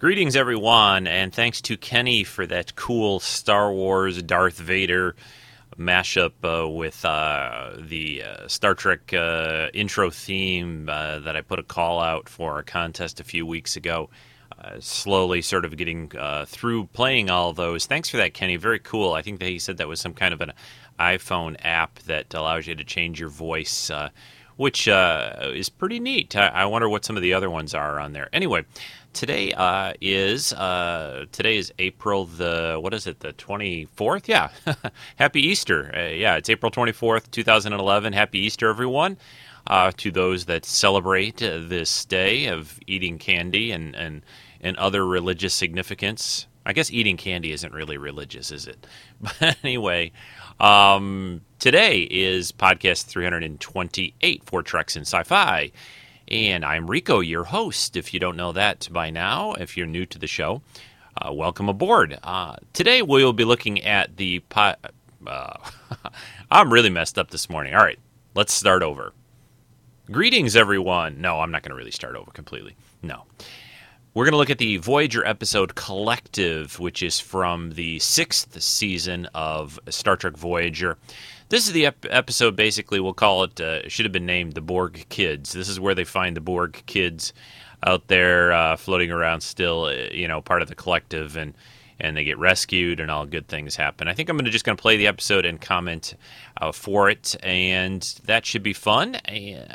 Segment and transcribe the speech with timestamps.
[0.00, 5.14] Greetings, everyone, and thanks to Kenny for that cool Star Wars Darth Vader
[5.78, 11.60] mashup uh, with uh, the uh, Star Trek uh, intro theme uh, that I put
[11.60, 14.10] a call out for a contest a few weeks ago.
[14.58, 16.10] Uh, slowly, sort of getting
[16.46, 17.86] through playing all those.
[17.86, 18.56] Thanks for that, Kenny.
[18.56, 19.12] Very cool.
[19.12, 20.52] I think that he said that was some kind of an
[20.98, 23.92] iPhone app that allows you to change your voice
[24.56, 26.36] which is pretty neat.
[26.36, 28.28] I, I, wonder what some of the other ones are on there.
[28.32, 28.64] Anyway,
[29.14, 34.28] today uh, is uh, today is April the what is it the twenty fourth?
[34.28, 34.50] Yeah,
[35.16, 35.90] Happy Easter.
[35.96, 38.12] Uh, yeah, it's April twenty fourth, two thousand and eleven.
[38.12, 39.16] Happy Easter, everyone.
[39.66, 44.20] Uh, to those that celebrate uh, this day of eating candy and, and
[44.60, 46.46] and other religious significance.
[46.66, 48.86] I guess eating candy isn't really religious, is it?
[49.20, 50.12] But anyway,
[50.60, 55.72] um, today is podcast 328 for Treks in Sci Fi.
[56.28, 57.96] And I'm Rico, your host.
[57.96, 60.62] If you don't know that by now, if you're new to the show,
[61.20, 62.18] uh, welcome aboard.
[62.22, 64.40] Uh, today we'll be looking at the.
[64.40, 64.74] Po-
[65.26, 65.56] uh,
[66.50, 67.74] I'm really messed up this morning.
[67.74, 67.98] All right,
[68.34, 69.12] let's start over.
[70.10, 71.20] Greetings, everyone.
[71.20, 72.74] No, I'm not going to really start over completely.
[73.02, 73.24] No.
[74.14, 79.26] We're going to look at the Voyager episode Collective, which is from the sixth season
[79.34, 80.96] of Star Trek Voyager.
[81.50, 84.62] This is the ep- episode, basically, we'll call it, uh, should have been named The
[84.62, 85.52] Borg Kids.
[85.52, 87.34] This is where they find the Borg kids
[87.86, 91.54] out there uh, floating around still, uh, you know, part of the collective, and
[92.00, 94.08] and they get rescued, and all good things happen.
[94.08, 96.14] I think I'm gonna just going to play the episode and comment
[96.60, 99.16] uh, for it, and that should be fun.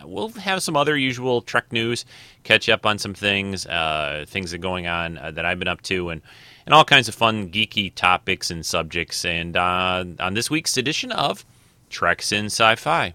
[0.04, 2.04] We'll have some other usual Trek news,
[2.43, 5.70] catch up on some things, uh, things that are going on uh, that I've been
[5.70, 6.22] up to, and
[6.66, 9.23] and all kinds of fun, geeky topics and subjects.
[9.23, 11.45] And uh, on this week's edition of
[11.89, 13.14] Treks in Sci Fi.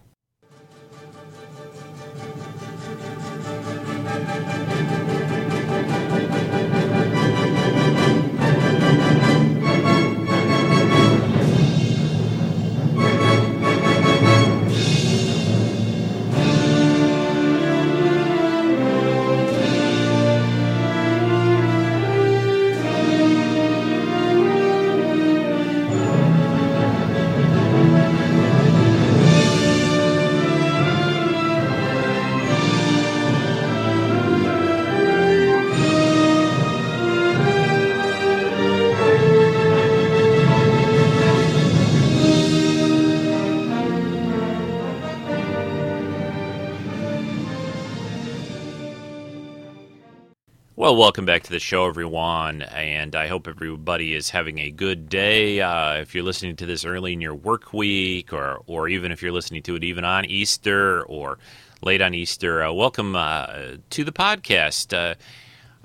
[50.94, 55.60] Welcome back to the show, everyone, and I hope everybody is having a good day.
[55.60, 59.20] Uh, if you're listening to this early in your work week, or or even if
[59.20, 61.38] you're listening to it even on Easter or
[61.82, 64.96] late on Easter, uh, welcome uh, to the podcast.
[64.96, 65.16] Uh,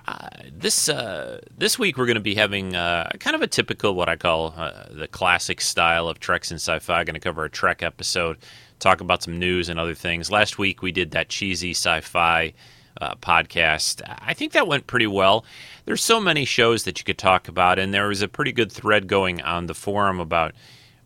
[0.08, 4.10] uh, this uh, this week we're going to be having kind of a typical what
[4.10, 4.52] I call
[4.92, 7.04] the classic style of Treks and Sci-Fi.
[7.04, 8.38] Going to cover a Trek episode,
[8.78, 10.30] talk about some news and other things.
[10.30, 12.54] Last week we did that cheesy sci-fi
[13.02, 14.02] uh, podcast.
[14.22, 15.46] I think that went pretty well.
[15.86, 18.72] There's so many shows that you could talk about, and there was a pretty good
[18.72, 20.54] thread going on the forum about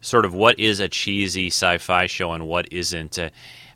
[0.02, 3.18] sort of what is a cheesy sci-fi show and what isn't.
[3.18, 3.30] Uh,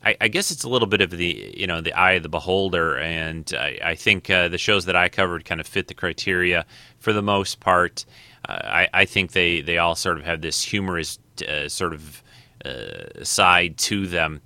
[0.04, 2.30] I, I, guess it's a little bit of the you know the eye of the
[2.30, 5.94] beholder, and I, I think uh, the shows that I covered kind of fit the
[5.94, 6.66] criteria
[7.00, 8.06] for the most part.
[8.48, 12.24] Uh, I, I, think they they all sort of have this humorous uh, sort of
[12.64, 14.42] uh, side to them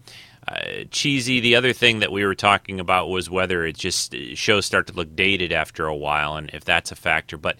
[0.52, 1.40] uh, cheesy.
[1.40, 4.88] The other thing that we were talking about was whether it just uh, shows start
[4.88, 7.38] to look dated after a while, and if that's a factor.
[7.38, 7.58] But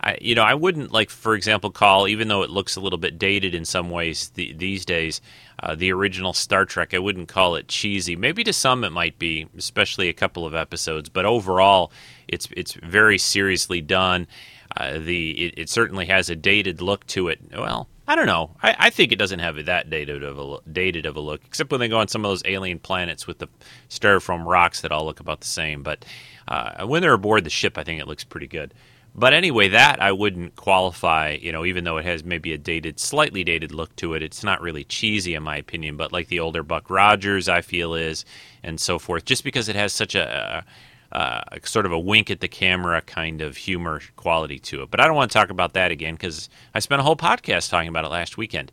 [0.00, 2.98] I, you know, I wouldn't like, for example, call even though it looks a little
[2.98, 5.20] bit dated in some ways the, these days,
[5.60, 6.94] uh, the original Star Trek.
[6.94, 8.14] I wouldn't call it cheesy.
[8.14, 11.08] Maybe to some it might be, especially a couple of episodes.
[11.08, 11.90] But overall,
[12.28, 14.28] it's it's very seriously done.
[14.76, 17.40] Uh, the it, it certainly has a dated look to it.
[17.52, 18.56] Well, I don't know.
[18.62, 21.70] I, I, think it doesn't have that dated of a dated of a look, except
[21.70, 23.48] when they go on some of those alien planets with the
[23.90, 25.82] styrofoam rocks that all look about the same.
[25.82, 26.06] But
[26.48, 28.72] uh, when they're aboard the ship, I think it looks pretty good.
[29.14, 31.36] But anyway, that I wouldn't qualify.
[31.38, 34.42] You know, even though it has maybe a dated, slightly dated look to it, it's
[34.42, 35.98] not really cheesy in my opinion.
[35.98, 38.24] But like the older Buck Rogers, I feel is,
[38.62, 40.64] and so forth, just because it has such a
[41.12, 44.90] uh, sort of a wink at the camera kind of humor quality to it.
[44.90, 47.70] But I don't want to talk about that again because I spent a whole podcast
[47.70, 48.72] talking about it last weekend.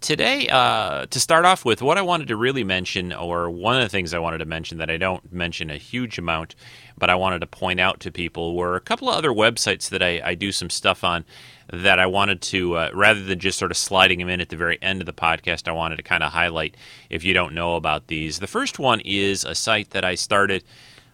[0.00, 3.82] Today, uh, to start off with, what I wanted to really mention, or one of
[3.82, 6.54] the things I wanted to mention that I don't mention a huge amount,
[6.96, 10.00] but I wanted to point out to people, were a couple of other websites that
[10.00, 11.24] I, I do some stuff on
[11.72, 14.56] that I wanted to, uh, rather than just sort of sliding them in at the
[14.56, 16.76] very end of the podcast, I wanted to kind of highlight
[17.08, 18.38] if you don't know about these.
[18.38, 20.62] The first one is a site that I started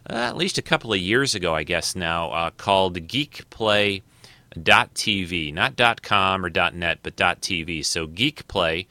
[0.08, 4.02] uh, at least a couple of years ago, I guess now, uh, called GeekPlay.tv.
[5.52, 7.84] Not .com or .net, but .tv.
[7.84, 8.86] So GeekPlay,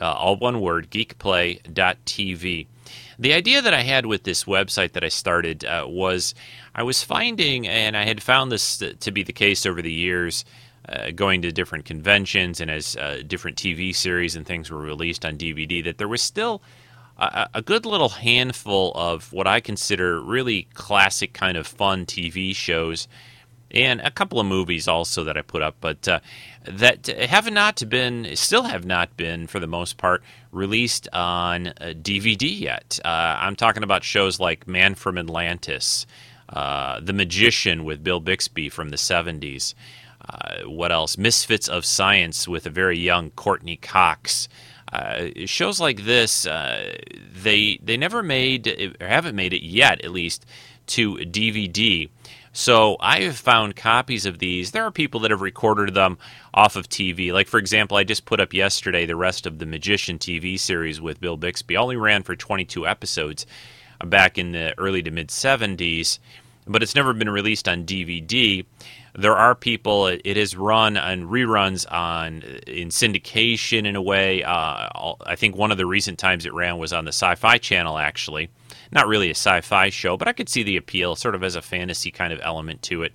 [0.00, 2.66] uh, all one word, GeekPlay.tv.
[3.18, 6.34] The idea that I had with this website that I started uh, was
[6.74, 10.44] I was finding, and I had found this to be the case over the years,
[10.88, 15.24] uh, going to different conventions and as uh, different TV series and things were released
[15.24, 16.62] on DVD, that there was still
[17.18, 23.08] a, good little handful of what I consider really classic kind of fun TV shows.
[23.70, 26.20] And a couple of movies also that I put up, but uh,
[26.64, 30.22] that have not been, still have not been, for the most part,
[30.52, 32.98] released on DVD yet.
[33.04, 33.08] Uh,
[33.40, 36.06] I'm talking about shows like Man from Atlantis,
[36.48, 39.74] uh, The Magician with Bill Bixby from the 70s.
[40.26, 41.18] Uh, what else?
[41.18, 44.48] Misfits of Science with a very young Courteney Cox.
[44.92, 46.96] Uh, shows like this, uh,
[47.42, 50.46] they they never made or haven't made it yet, at least
[50.86, 52.08] to DVD.
[52.52, 54.70] So I have found copies of these.
[54.70, 56.18] There are people that have recorded them
[56.54, 57.32] off of TV.
[57.32, 61.00] Like for example, I just put up yesterday the rest of the Magician TV series
[61.00, 61.76] with Bill Bixby.
[61.76, 63.46] Only ran for 22 episodes
[64.04, 66.18] back in the early to mid 70s,
[66.66, 68.64] but it's never been released on DVD
[69.16, 70.06] there are people.
[70.06, 74.42] It is run on reruns on in syndication in a way.
[74.42, 77.98] Uh, I think one of the recent times it ran was on the Sci-Fi Channel.
[77.98, 78.50] Actually,
[78.92, 81.62] not really a sci-fi show, but I could see the appeal, sort of as a
[81.62, 83.14] fantasy kind of element to it.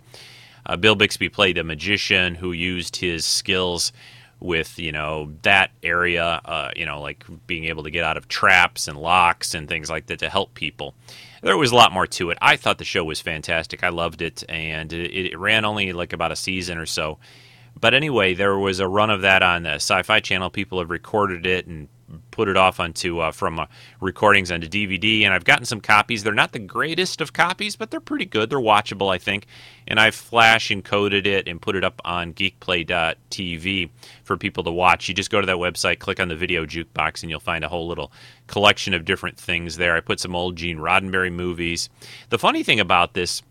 [0.65, 3.91] Uh, Bill Bixby played a magician who used his skills
[4.39, 8.27] with you know that area, uh, you know, like being able to get out of
[8.27, 10.93] traps and locks and things like that to help people
[11.43, 12.37] there was a lot more to it.
[12.41, 13.83] I thought the show was fantastic.
[13.83, 17.19] I loved it, and it, it ran only like about a season or so.
[17.79, 20.49] But anyway, there was a run of that on the Sci-Fi Channel.
[20.49, 21.89] People have recorded it and
[22.31, 23.65] put it off onto uh, from uh,
[24.01, 26.24] recordings onto DVD, and I've gotten some copies.
[26.24, 28.50] They're not the greatest of copies, but they're pretty good.
[28.50, 29.45] They're watchable, I think.
[29.88, 33.89] And I've flash encoded it and put it up on GeekPlay.tv
[34.24, 35.07] for people to watch.
[35.07, 37.69] You just go to that website, click on the video jukebox, and you'll find a
[37.69, 38.12] whole little
[38.48, 39.95] collection of different things there.
[39.95, 41.89] I put some old Gene Roddenberry movies.
[42.30, 43.42] The funny thing about this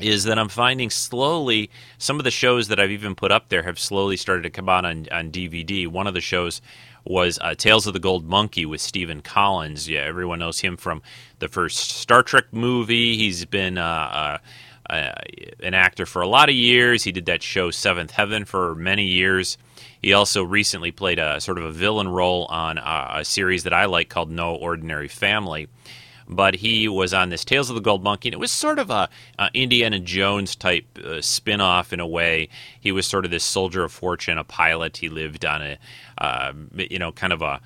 [0.00, 3.62] is that I'm finding slowly some of the shows that I've even put up there
[3.62, 5.86] have slowly started to come out on, on DVD.
[5.88, 6.60] One of the shows
[7.06, 9.88] was uh, Tales of the Gold Monkey with Stephen Collins.
[9.88, 11.02] Yeah, everyone knows him from
[11.38, 13.16] the first Star Trek movie.
[13.16, 14.38] He's been uh,
[14.88, 15.12] uh, uh,
[15.62, 17.04] an actor for a lot of years.
[17.04, 19.58] He did that show Seventh Heaven for many years.
[20.00, 23.72] He also recently played a sort of a villain role on a, a series that
[23.72, 25.68] I like called No Ordinary Family
[26.28, 28.90] but he was on this Tales of the Gold Monkey, and it was sort of
[28.90, 29.08] a,
[29.54, 32.48] Indiana Jones type uh, spin off in a way.
[32.80, 34.96] He was sort of this soldier of fortune, a pilot.
[34.98, 35.78] He lived on a,
[36.18, 37.60] uh, you know, kind of a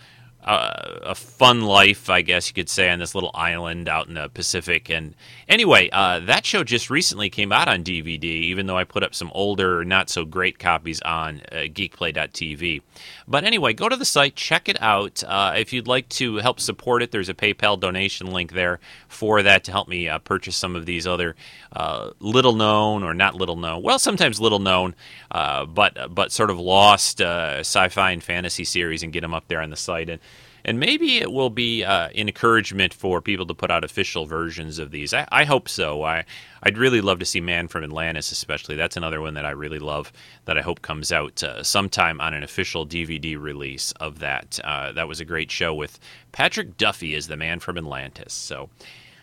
[0.44, 4.14] uh, a fun life, I guess you could say, on this little island out in
[4.14, 4.88] the Pacific.
[4.88, 5.14] And
[5.48, 9.14] anyway, uh, that show just recently came out on DVD, even though I put up
[9.14, 12.80] some older, not so great copies on uh, geekplay.tv.
[13.30, 15.22] But anyway, go to the site, check it out.
[15.24, 19.40] Uh, if you'd like to help support it, there's a PayPal donation link there for
[19.44, 21.36] that to help me uh, purchase some of these other
[21.72, 24.96] uh, little known or not little known, well, sometimes little known,
[25.30, 29.70] but but sort of lost sci-fi and fantasy series and get them up there on
[29.70, 30.10] the site.
[30.10, 30.20] And
[30.64, 34.78] and maybe it will be uh, an encouragement for people to put out official versions
[34.78, 35.14] of these.
[35.14, 36.02] I, I, hope so.
[36.02, 36.24] I
[36.62, 38.76] I'd really love to see Man from Atlantis, especially.
[38.76, 40.12] That's another one that I really love
[40.44, 44.58] that I hope comes out uh, sometime on an official DVD release of that.
[44.62, 45.98] Uh, that was a great show with
[46.32, 48.32] Patrick Duffy as the Man from Atlantis.
[48.32, 48.68] So.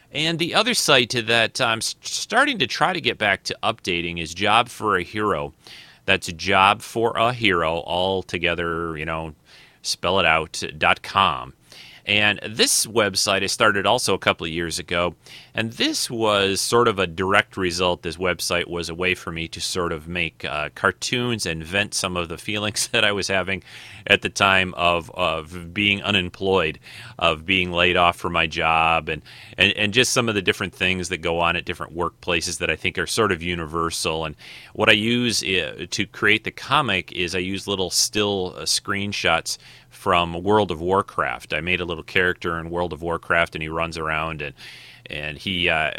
[0.10, 4.34] And the other site that I'm starting to try to get back to updating is
[4.34, 5.54] Job for a Hero.
[6.06, 9.36] That's Job for a Hero, all together, you know,
[9.82, 11.54] spell it out.com.
[12.08, 15.16] And this website I started also a couple of years ago.
[15.54, 18.02] And this was sort of a direct result.
[18.02, 21.94] This website was a way for me to sort of make uh, cartoons and vent
[21.94, 23.62] some of the feelings that I was having
[24.06, 26.80] at the time of, of being unemployed,
[27.20, 29.22] of being laid off from my job, and,
[29.58, 32.70] and, and just some of the different things that go on at different workplaces that
[32.70, 34.24] I think are sort of universal.
[34.24, 34.36] And
[34.74, 39.58] what I use uh, to create the comic is I use little still uh, screenshots
[39.98, 41.54] from World of Warcraft.
[41.54, 44.54] I made a little character in World of Warcraft, and he runs around and
[45.10, 45.92] and he uh,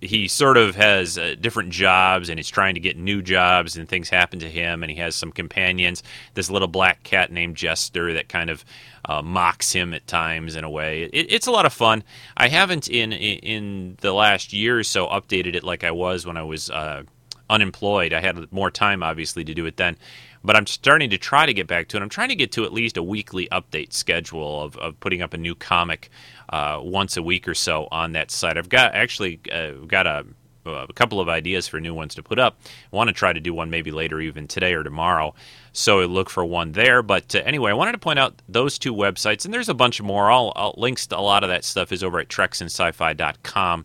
[0.00, 3.88] he sort of has uh, different jobs and he's trying to get new jobs and
[3.88, 6.02] things happen to him and he has some companions.
[6.34, 8.64] This little black cat named jester that kind of
[9.06, 11.04] uh, mocks him at times in a way.
[11.04, 12.04] It, it's a lot of fun.
[12.36, 16.36] I haven't in in the last year or so updated it like i was when
[16.36, 17.02] i was uh,
[17.48, 18.12] unemployed.
[18.12, 19.96] I had more time obviously to do it then
[20.46, 22.02] but I'm starting to try to get back to it.
[22.02, 25.34] I'm trying to get to at least a weekly update schedule of, of putting up
[25.34, 26.08] a new comic
[26.50, 28.56] uh, once a week or so on that site.
[28.56, 30.24] I've got actually uh, got a,
[30.64, 32.60] a couple of ideas for new ones to put up.
[32.92, 35.34] I want to try to do one maybe later, even today or tomorrow.
[35.72, 37.02] So look for one there.
[37.02, 40.00] But uh, anyway, I wanted to point out those two websites, and there's a bunch
[40.00, 40.30] more.
[40.30, 43.84] All, links to a lot of that stuff is over at treksinsci-fi.com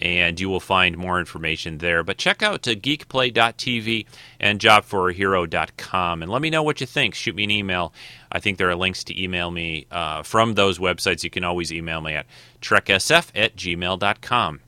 [0.00, 2.02] and you will find more information there.
[2.02, 4.06] But check out geekplay.tv
[4.40, 7.14] and jobforahero.com and let me know what you think.
[7.14, 7.92] Shoot me an email.
[8.30, 11.24] I think there are links to email me uh, from those websites.
[11.24, 12.26] You can always email me at
[12.60, 14.60] treksf at gmail.com.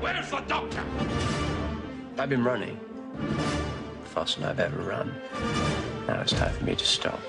[0.00, 0.84] Where's the doctor?
[2.18, 2.78] I've been running.
[4.04, 5.14] Faster than I've ever run.
[6.08, 7.20] Now it's time for me to stop.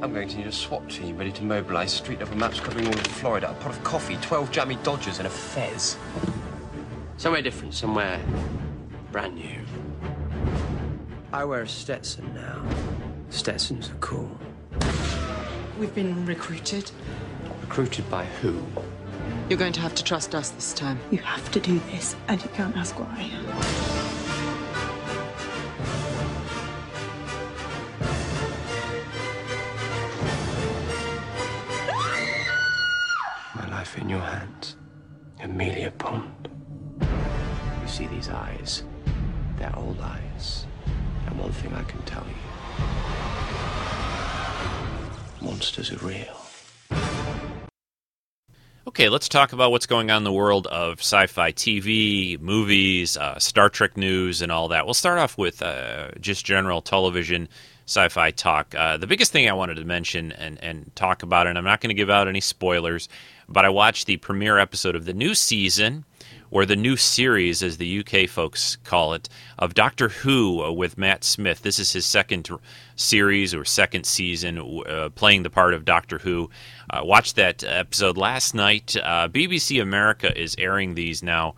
[0.00, 2.94] I'm going to need a SWAT team ready to mobilize street level maps covering all
[2.94, 5.96] of Florida, a pot of coffee, 12 Jammie Dodgers, and a fez.
[7.16, 8.20] Somewhere different, somewhere
[9.10, 9.60] brand new.
[11.32, 12.64] I wear a Stetson now.
[13.30, 14.30] Stetsons are cool.
[15.80, 16.92] We've been recruited.
[17.62, 18.62] Recruited by who?
[19.48, 21.00] You're going to have to trust us this time.
[21.10, 23.97] You have to do this, and you can't ask why.
[33.98, 34.76] In your hands.
[35.40, 36.48] Amelia Pond.
[37.00, 38.84] You see these eyes?
[39.56, 40.66] They're old eyes.
[41.26, 42.34] And one thing I can tell you.
[45.46, 46.36] Monsters are real.
[48.86, 53.16] Okay, let's talk about what's going on in the world of sci fi TV, movies,
[53.16, 54.86] uh, Star Trek news, and all that.
[54.86, 57.48] We'll start off with uh, just general television
[57.86, 58.74] sci fi talk.
[58.74, 61.80] Uh, the biggest thing I wanted to mention and, and talk about, and I'm not
[61.80, 63.08] going to give out any spoilers,
[63.48, 66.04] but I watched the premiere episode of the new season,
[66.50, 69.28] or the new series, as the UK folks call it,
[69.58, 71.62] of Doctor Who with Matt Smith.
[71.62, 72.48] This is his second
[72.96, 76.50] series or second season uh, playing the part of Doctor Who.
[76.88, 78.96] Uh, watched that episode last night.
[78.96, 81.54] Uh, BBC America is airing these now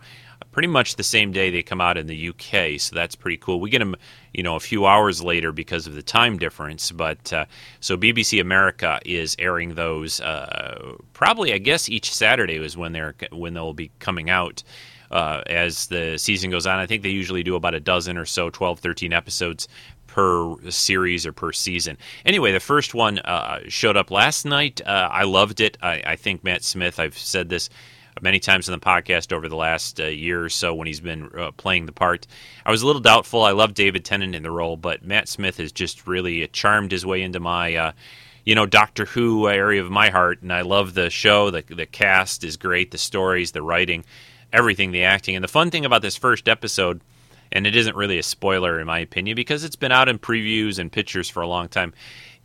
[0.51, 3.59] pretty much the same day they come out in the UK, so that's pretty cool.
[3.59, 3.95] We get them,
[4.33, 6.91] you know, a few hours later because of the time difference.
[6.91, 7.45] But uh,
[7.79, 13.15] so BBC America is airing those uh, probably, I guess, each Saturday is when they're
[13.31, 14.63] when they'll be coming out.
[15.09, 18.23] Uh, as the season goes on, I think they usually do about a dozen or
[18.23, 19.67] so, 12, 13 episodes
[20.11, 21.97] per series or per season.
[22.25, 24.81] Anyway, the first one uh, showed up last night.
[24.85, 25.77] Uh, I loved it.
[25.81, 27.69] I, I, think Matt Smith, I've said this
[28.21, 31.29] many times in the podcast over the last uh, year or so when he's been
[31.37, 32.27] uh, playing the part.
[32.65, 33.43] I was a little doubtful.
[33.43, 37.05] I love David Tennant in the role, but Matt Smith has just really charmed his
[37.05, 37.75] way into my.
[37.75, 37.91] Uh,
[38.43, 41.51] you know, Doctor Who area of my heart, and I love the show.
[41.51, 44.03] The, the cast is great, the stories, the writing,
[44.51, 45.35] everything, the acting.
[45.35, 47.01] And the fun thing about this first episode
[47.51, 50.79] and it isn't really a spoiler in my opinion because it's been out in previews
[50.79, 51.93] and pictures for a long time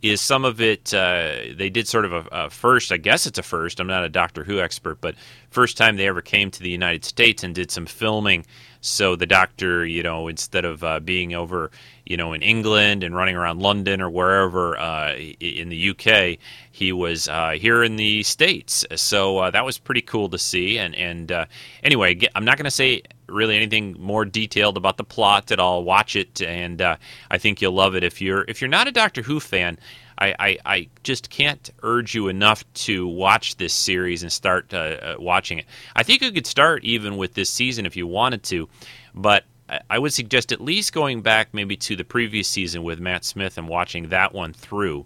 [0.01, 3.39] is some of it uh, they did sort of a, a, first i guess it's
[3.39, 5.15] a first i'm not a doctor who expert but
[5.49, 8.45] first time they ever came to the united states and did some filming.
[8.79, 11.71] So the doctor you know instead of uh, being over
[12.09, 16.37] you know in england and running around london or wherever uh, in the uk
[16.71, 18.85] he was uh, here in the states.
[18.95, 20.77] So uh, that was pretty cool to see.
[20.77, 21.45] And and uh,
[21.83, 25.83] anyway i'm not going to say really anything more detailed about the plot at all.
[25.83, 28.03] Watch it and i think you'll love it.
[28.03, 29.77] If you're if you're not a doctor who fan
[30.19, 34.77] I, I, I, just can't urge you enough to watch this series and start uh,
[34.77, 35.65] uh, watching it.
[35.95, 38.67] I think you could start even with this season if you wanted to,
[39.13, 39.43] but
[39.89, 43.57] I would suggest at least going back maybe to the previous season with Matt Smith
[43.57, 45.05] and watching that one through.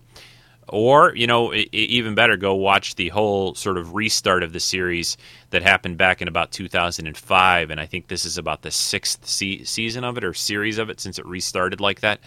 [0.68, 5.18] Or, you know, even better, go watch the whole sort of restart of the series
[5.50, 7.72] that happened back in about 2005.
[7.72, 10.89] And I think this is about the sixth se- season of it or series of
[10.89, 12.22] it since it restarted like that.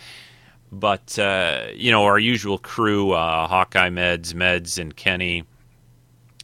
[0.70, 5.44] But uh, you know, our usual crew, uh, Hawkeye, Meds, Meds, and Kenny.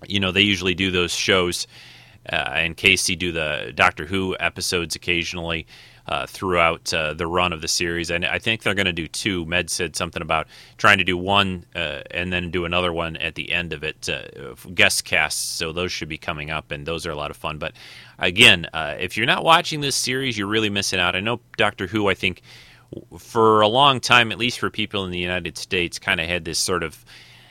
[0.07, 1.67] You know, they usually do those shows,
[2.27, 5.67] and Casey do the Doctor Who episodes occasionally.
[6.09, 8.11] Uh, throughout uh, the run of the series.
[8.11, 9.47] And I think they're going to do two.
[9.47, 13.37] Med said something about trying to do one uh, and then do another one at
[13.37, 15.41] the end of it, uh, guest casts.
[15.41, 17.59] So those should be coming up, and those are a lot of fun.
[17.59, 17.75] But
[18.19, 21.15] again, uh, if you're not watching this series, you're really missing out.
[21.15, 22.43] I know Doctor Who, I think
[23.17, 26.45] for a long time, at least for people in the United States, kind of had
[26.45, 27.05] this sort of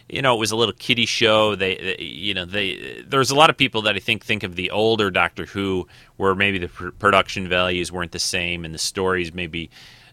[0.10, 1.56] you know, it was a little kiddie show.
[1.56, 4.56] They, they, you know, they there's a lot of people that I think think of
[4.56, 5.88] the older Doctor Who,
[6.18, 9.70] where maybe the pr- production values weren't the same and the stories maybe,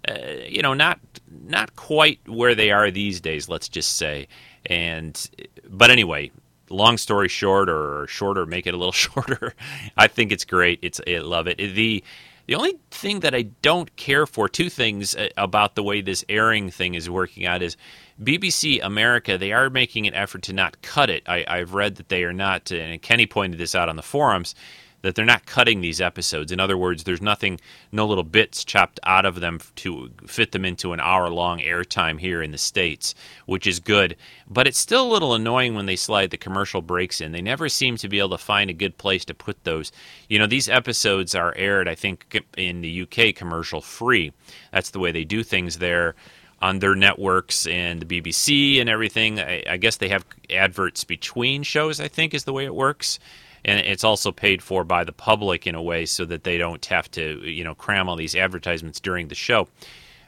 [0.06, 0.14] uh,
[0.46, 1.00] you know, not
[1.30, 3.48] not quite where they are these days.
[3.48, 4.28] Let's just say.
[4.66, 5.30] And
[5.68, 6.30] but anyway,
[6.68, 9.54] long story short, or shorter, make it a little shorter.
[9.96, 10.78] I think it's great.
[10.82, 11.56] It's I love it.
[11.56, 12.04] The
[12.46, 16.24] the only thing that I don't care for, two things uh, about the way this
[16.28, 17.76] airing thing is working out is
[18.22, 21.22] BBC America, they are making an effort to not cut it.
[21.28, 24.54] I, I've read that they are not, and Kenny pointed this out on the forums,
[25.02, 26.50] that they're not cutting these episodes.
[26.50, 27.60] In other words, there's nothing,
[27.92, 32.18] no little bits chopped out of them to fit them into an hour long airtime
[32.18, 34.16] here in the States, which is good.
[34.48, 37.32] But it's still a little annoying when they slide the commercial breaks in.
[37.32, 39.92] They never seem to be able to find a good place to put those.
[40.28, 44.32] You know, these episodes are aired, I think, in the UK commercial free.
[44.72, 46.16] That's the way they do things there
[46.60, 49.38] on their networks and the BBC and everything.
[49.40, 53.18] I, I, guess they have adverts between shows, I think, is the way it works.
[53.64, 56.84] And it's also paid for by the public in a way so that they don't
[56.86, 59.68] have to you know cram all these advertisements during the show.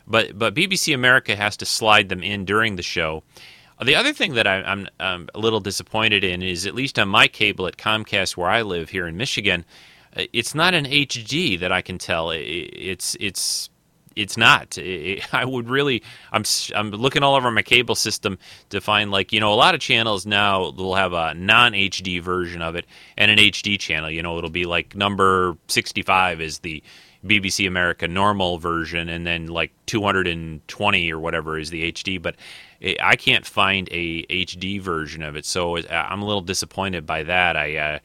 [0.07, 3.23] But but BBC America has to slide them in during the show.
[3.81, 7.09] The other thing that I, am I'm a little disappointed in is at least on
[7.09, 9.65] my cable at Comcast where I live here in Michigan
[10.17, 12.31] uh, it's not an HD that I can tell.
[12.31, 13.71] It's it's
[14.19, 14.77] it's not.
[14.79, 16.03] It, I would really.
[16.33, 16.45] I'm
[16.75, 18.39] I'm looking all over my cable system
[18.71, 22.21] to find like you know a lot of channels now will have a non HD
[22.21, 24.11] version of it and an HD channel.
[24.11, 26.83] You know it'll be like number 65 is the
[27.25, 32.21] BBC America normal version, and then like 220 or whatever is the HD.
[32.21, 32.37] But
[33.01, 37.57] I can't find a HD version of it, so I'm a little disappointed by that.
[37.57, 37.99] I uh,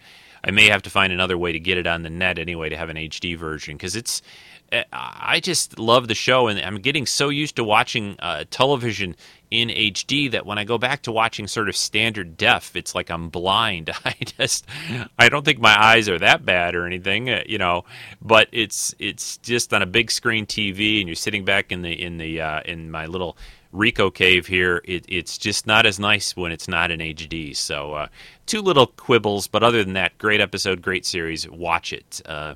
[0.44, 2.78] I may have to find another way to get it on the net anyway to
[2.78, 4.22] have an HD version because it's
[4.92, 9.16] I just love the show, and I'm getting so used to watching uh, television
[9.52, 13.12] in HD that when I go back to watching sort of standard def, it's like
[13.12, 13.92] I'm blind.
[14.06, 14.66] I just,
[15.20, 17.86] I don't think my eyes are that bad or anything, uh, you know.
[18.22, 21.92] But it's it's just on a big screen TV, and you're sitting back in the
[21.92, 23.38] in the uh, in my little
[23.72, 24.82] Rico cave here.
[24.86, 27.56] It, it's just not as nice when it's not in HD.
[27.56, 28.08] So uh,
[28.46, 31.50] two little quibbles, but other than that, great episode, great series.
[31.50, 32.22] Watch it.
[32.26, 32.56] Uh,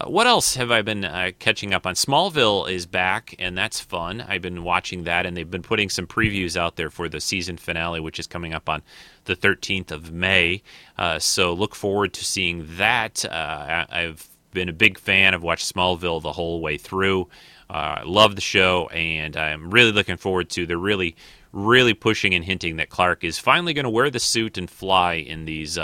[0.00, 1.94] uh, what else have I been uh, catching up on?
[1.94, 4.20] Smallville is back, and that's fun.
[4.20, 7.56] I've been watching that, and they've been putting some previews out there for the season
[7.56, 8.82] finale, which is coming up on
[9.24, 10.62] the 13th of May.
[10.96, 13.24] Uh, so look forward to seeing that.
[13.24, 15.34] Uh, I've been a big fan.
[15.34, 17.28] I've watched Smallville the whole way through.
[17.68, 20.64] I uh, love the show, and I'm really looking forward to.
[20.64, 21.16] They're really,
[21.52, 25.14] really pushing and hinting that Clark is finally going to wear the suit and fly
[25.14, 25.78] in these.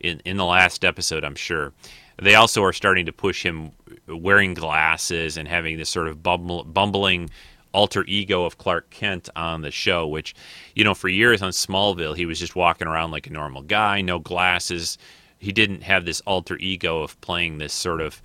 [0.00, 1.72] In, in the last episode, I'm sure.
[2.20, 3.72] They also are starting to push him
[4.06, 7.30] wearing glasses and having this sort of bumble, bumbling
[7.72, 10.34] alter ego of Clark Kent on the show, which,
[10.74, 14.00] you know, for years on Smallville, he was just walking around like a normal guy,
[14.00, 14.98] no glasses.
[15.38, 18.20] He didn't have this alter ego of playing this sort of,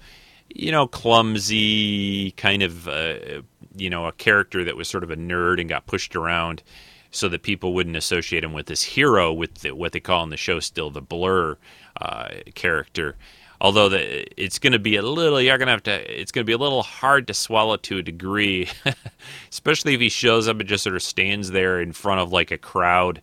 [0.49, 3.41] you know, clumsy kind of, uh,
[3.75, 6.63] you know, a character that was sort of a nerd and got pushed around
[7.11, 10.31] so that people wouldn't associate him with this hero, with the, what they call in
[10.31, 11.57] the show still the blur
[12.01, 13.15] uh, character
[13.63, 16.43] although the, it's going to be a little you're going to have to it's going
[16.43, 18.69] to be a little hard to swallow to a degree
[19.49, 22.51] especially if he shows up and just sort of stands there in front of like
[22.51, 23.21] a crowd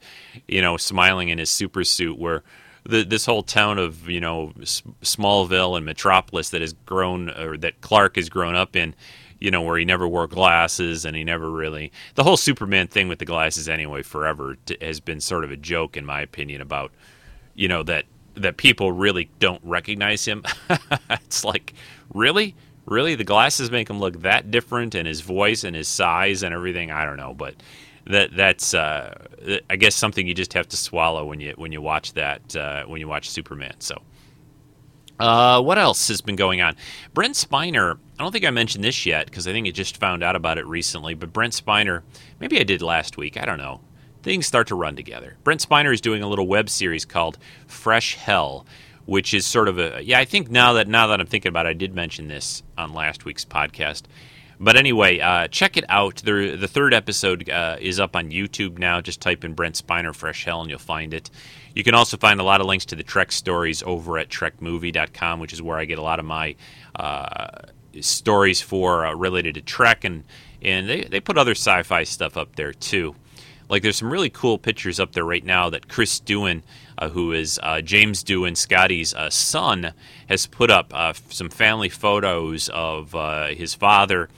[0.48, 2.42] you know smiling in his super suit where
[2.85, 7.83] the, this whole town of you know Smallville and Metropolis that has grown or that
[7.83, 8.94] Clark has grown up in
[9.38, 13.09] you know where he never wore glasses and he never really the whole Superman thing
[13.09, 16.90] with the glasses anyway forever has been sort of a joke in my opinion about
[17.55, 18.07] you know that
[18.42, 20.44] that people really don't recognize him.
[21.11, 21.74] it's like,
[22.12, 22.55] really?
[22.87, 23.14] Really?
[23.14, 26.90] The glasses make him look that different and his voice and his size and everything?
[26.90, 27.55] I don't know, but
[28.07, 29.26] that that's uh,
[29.68, 32.85] I guess something you just have to swallow when you when you watch that uh,
[32.85, 33.74] when you watch Superman.
[33.79, 34.03] So
[35.20, 36.74] uh, what else has been going on?
[37.14, 40.22] Brent Spiner, I don't think I mentioned this yet because I think I just found
[40.22, 42.03] out about it recently, but Brent Spiner,
[42.40, 43.81] maybe I did last week, I don't know
[44.22, 45.37] things start to run together.
[45.44, 48.66] Brent Spiner is doing a little web series called Fresh Hell,
[49.06, 50.18] which is sort of a yeah.
[50.18, 52.92] I think now that now that I'm thinking about it, I did mention this on
[52.92, 54.02] last week's podcast.
[54.62, 56.16] But anyway, uh, check it out.
[56.16, 59.00] The, the third episode uh, is up on YouTube now.
[59.00, 61.30] Just type in Brent Spiner Fresh Hell and you'll find it.
[61.74, 65.40] You can also find a lot of links to the Trek stories over at trekmovie.com,
[65.40, 66.56] which is where I get a lot of my
[66.94, 67.48] uh,
[68.00, 70.24] stories for uh, related to Trek, and
[70.62, 73.14] and they, they put other sci-fi stuff up there too.
[73.70, 76.62] Like there's some really cool pictures up there right now that Chris Doohan,
[76.98, 79.92] uh, who is uh, James Doohan, Scotty's uh, son,
[80.28, 84.28] has put up uh, some family photos of uh, his father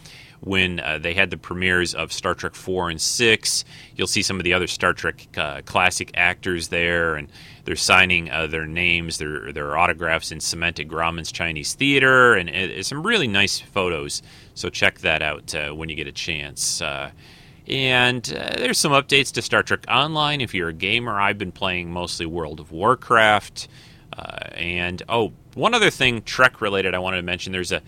[0.40, 3.64] when uh, they had the premieres of Star Trek 4 and 6.
[3.96, 7.28] You'll see some of the other Star Trek uh, classic actors there, and
[7.64, 12.84] they're signing uh, their names, their, their autographs in cement at Grauman's Chinese Theater, and
[12.84, 14.20] some really nice photos.
[14.54, 16.82] So check that out uh, when you get a chance.
[17.68, 21.20] Uh, and there's some updates to Star Trek Online if you're a gamer.
[21.20, 23.68] I've been playing mostly World of Warcraft.
[24.52, 27.82] and, oh, one other thing Trek related I wanted to mention there's a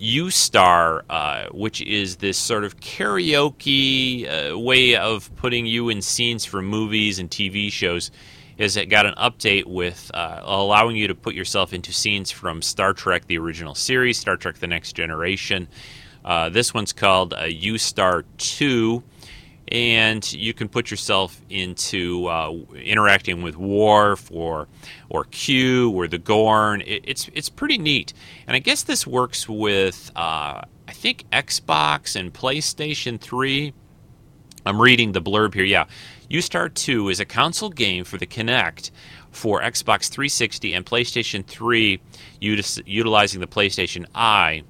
[0.00, 6.44] Yoostar, uh, which is this sort of karaoke uh, way of putting you in scenes
[6.44, 8.10] from movies and TV shows,
[8.58, 12.62] Is it got an update with uh, allowing you to put yourself into scenes from
[12.62, 15.68] Star Trek, the original series, Star Trek: The Next Generation.
[16.26, 19.02] Uh, this one's called uh, Yoostar Two
[19.68, 24.68] and you can put yourself into uh, interacting with Worf or
[25.08, 26.82] or Q or the Gorn.
[26.82, 28.12] It, it's it's pretty neat,
[28.46, 33.72] and I guess this works with uh, I think Xbox and PlayStation Three.
[34.64, 35.64] I'm reading the blurb here.
[35.64, 35.86] Yeah,
[36.30, 38.90] Yoostar Two is a console game for the Kinect
[39.30, 42.00] for Xbox 360 and PlayStation 3,
[42.40, 44.62] utilizing the PlayStation Eye.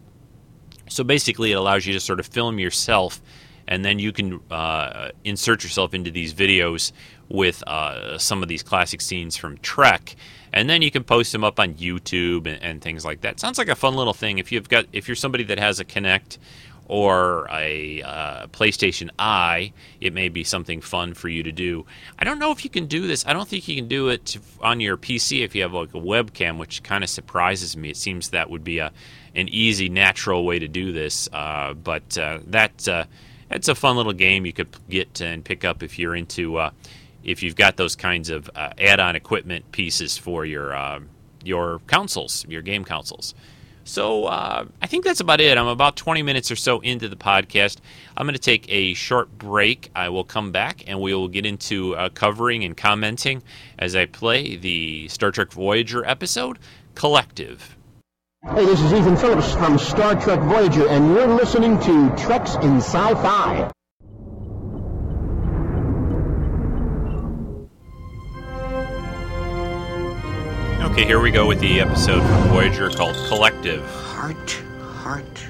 [0.89, 3.21] So basically, it allows you to sort of film yourself
[3.69, 6.93] and then you can uh, insert yourself into these videos
[7.29, 10.15] with uh, some of these classic scenes from Trek,
[10.53, 13.41] and then you can post them up on YouTube and, and, things like that.
[13.41, 14.39] Sounds like a fun little thing.
[14.39, 16.39] If you've got, if you're somebody that has a Kinect
[16.89, 21.85] or a uh, PlayStation Eye, it may be something fun for you to do.
[22.17, 23.27] I don't know if you can do this.
[23.27, 26.01] I don't think you can do it on your PC if you have like a
[26.01, 27.91] webcam, which kind of surprises me.
[27.91, 28.93] It seems that would be a
[29.37, 33.05] an easy, natural way to do this, uh, but uh, that uh,
[33.51, 36.71] it's a fun little game you could get and pick up if you're into uh,
[37.23, 41.01] if you've got those kinds of uh, add-on equipment pieces for your uh,
[41.45, 43.35] your consoles, your game consoles.
[43.85, 45.57] So I think that's about it.
[45.57, 47.77] I'm about 20 minutes or so into the podcast.
[48.17, 49.93] I'm going to take a short break.
[49.95, 53.45] I will come back and we will get into covering and commenting
[53.79, 56.59] as I play the Star Trek Voyager episode,
[56.97, 57.76] Collective.
[58.45, 62.77] Hey, this is Ethan Phillips from Star Trek Voyager, and you're listening to Treks in
[62.83, 63.71] Sci-Fi.
[70.83, 73.85] Okay, here we go with the episode from Voyager called Collective.
[73.85, 75.45] Heart, heart.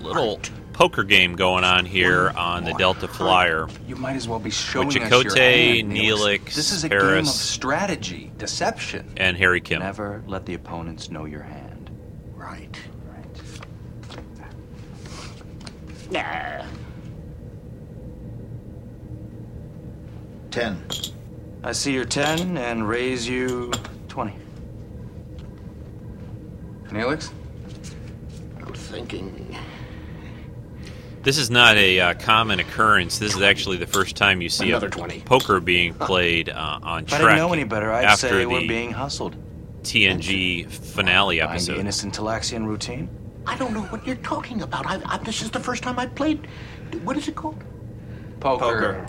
[0.00, 0.50] Little heart.
[0.72, 3.68] poker game going on here on the Delta Flyer.
[3.86, 6.38] You might as well be showing With us your Chakotay, hand, Neelix.
[6.38, 9.12] Neelix, This is a game of strategy, deception.
[9.16, 9.80] And Harry Kim.
[9.80, 11.63] Never let the opponents know your hand.
[12.54, 12.80] Right.
[20.50, 20.84] Ten.
[21.64, 23.72] I see your 10 and raise you
[24.08, 24.34] 20.
[26.90, 27.30] Neelix?
[28.60, 29.56] I'm thinking.
[31.22, 33.18] This is not a uh, common occurrence.
[33.18, 35.20] This is actually the first time you see Another a 20.
[35.22, 38.48] poker being played uh, on If Trek I didn't know any better, I'd say the
[38.48, 39.34] we're being hustled.
[39.84, 41.78] TNG finale Find the episode.
[41.78, 43.08] innocent Talaxian routine.
[43.46, 44.86] I don't know what you're talking about.
[44.86, 46.48] I, I, this is the first time I played.
[47.04, 47.62] What is it called?
[48.40, 49.06] Poker.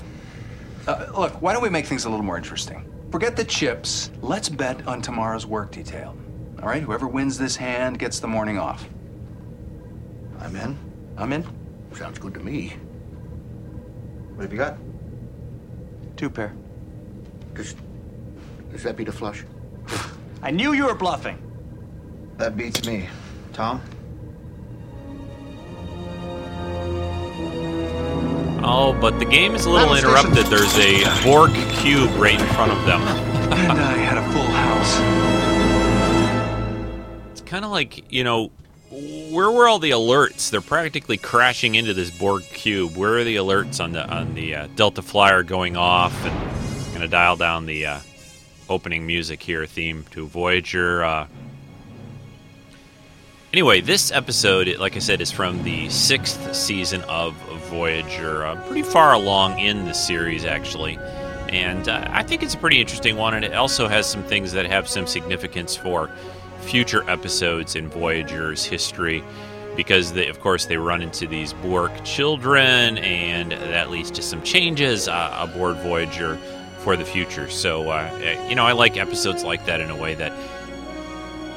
[0.87, 2.91] Uh, look, why don't we make things a little more interesting?
[3.11, 4.11] Forget the chips.
[4.21, 6.15] Let's bet on tomorrow's work detail.
[6.61, 6.83] All right?
[6.83, 8.87] Whoever wins this hand gets the morning off.
[10.39, 10.77] I'm in.
[11.17, 11.45] I'm in.
[11.93, 12.75] Sounds good to me.
[14.35, 14.77] What have you got?
[16.17, 16.53] Two pair.
[17.53, 17.75] Does,
[18.69, 19.45] does that beat a flush?
[20.41, 21.37] I knew you were bluffing.
[22.37, 23.07] That beats me.
[23.53, 23.81] Tom?
[28.67, 30.47] Oh, but the game is a little interrupted.
[30.47, 33.01] There's a Borg cube right in front of them.
[33.01, 34.99] and I had a full house.
[37.31, 38.51] It's kind of like, you know,
[38.89, 40.49] where were all the alerts?
[40.49, 42.95] They're practically crashing into this Borg cube.
[42.97, 46.13] Where are the alerts on the on the uh, Delta Flyer going off?
[46.25, 47.99] And gonna dial down the uh,
[48.69, 51.03] opening music here, theme to Voyager.
[51.03, 51.27] Uh,
[53.53, 57.33] anyway, this episode, like I said, is from the sixth season of
[57.69, 58.45] Voyager.
[58.45, 60.97] Uh, pretty far along in the series, actually.
[61.49, 64.51] And uh, I think it's a pretty interesting one, and it also has some things
[64.53, 66.09] that have some significance for
[66.61, 69.23] future episodes in Voyager's history.
[69.75, 74.41] Because, they, of course, they run into these Borg children, and that leads to some
[74.41, 76.39] changes uh, aboard Voyager
[76.85, 77.49] for the future.
[77.49, 80.31] So, uh, you know, I like episodes like that in a way that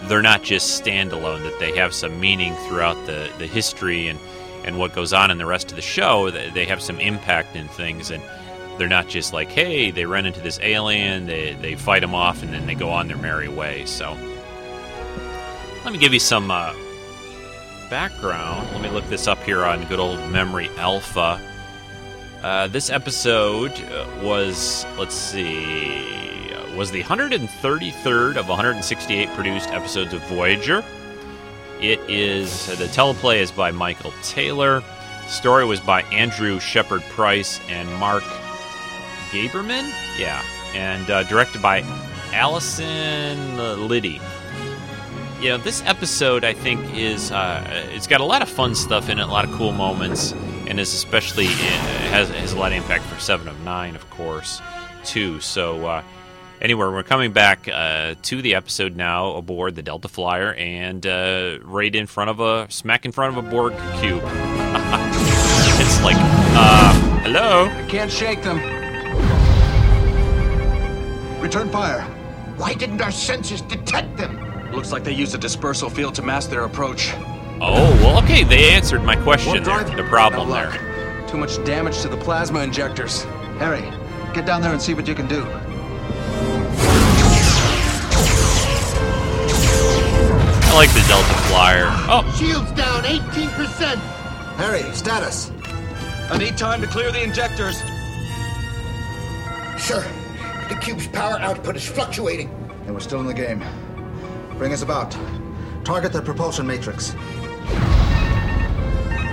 [0.09, 4.19] they're not just standalone, that they have some meaning throughout the, the history and,
[4.65, 6.31] and what goes on in the rest of the show.
[6.31, 8.23] They have some impact in things, and
[8.79, 12.43] they're not just like, hey, they run into this alien, they, they fight them off,
[12.43, 13.85] and then they go on their merry way.
[13.85, 14.17] So,
[15.85, 16.73] let me give you some uh,
[17.91, 21.39] background, let me look this up here on good old Memory Alpha.
[22.43, 23.73] Uh, this episode
[24.23, 26.19] was, let's see,
[26.77, 30.85] was the 133rd of 168 produced episodes of Voyager.
[31.81, 34.85] It is, the teleplay is by Michael Taylor.
[35.27, 38.23] Story was by Andrew Shepard Price and Mark
[39.31, 39.93] Gaberman?
[40.17, 40.43] Yeah.
[40.75, 41.81] And uh, directed by
[42.33, 44.21] Allison Liddi.
[45.41, 49.09] You know, this episode I think is uh, it's got a lot of fun stuff
[49.09, 50.33] in it, a lot of cool moments,
[50.69, 54.09] and is especially uh, has has a lot of impact for Seven of Nine, of
[54.11, 54.61] course,
[55.05, 55.41] too.
[55.41, 55.87] So.
[55.87, 56.03] Uh,
[56.61, 61.59] Anyway, we're coming back uh, to the episode now aboard the Delta Flyer and uh,
[61.63, 64.23] right in front of a smack in front of a Borg cube.
[65.81, 67.67] it's like, uh, hello.
[67.67, 68.59] I can't shake them.
[71.41, 72.03] Return fire.
[72.57, 74.73] Why didn't our sensors detect them?
[74.73, 77.15] Looks like they used a dispersal field to mask their approach.
[77.61, 78.45] Oh well, okay.
[78.45, 79.85] They answered my question there.
[79.85, 81.27] The problem No there.
[81.29, 83.25] Too much damage to the plasma injectors.
[83.59, 83.83] Harry,
[84.33, 85.45] get down there and see what you can do.
[90.61, 91.89] I like the Delta Flyer.
[92.09, 93.97] Oh, Shields down 18%.
[94.57, 95.51] Harry, status.
[96.31, 97.79] I need time to clear the injectors.
[99.83, 100.07] Sir,
[100.69, 102.49] the cube's power output is fluctuating.
[102.87, 103.65] And we're still in the game.
[104.59, 105.17] Bring us about.
[105.85, 107.15] Target the propulsion matrix.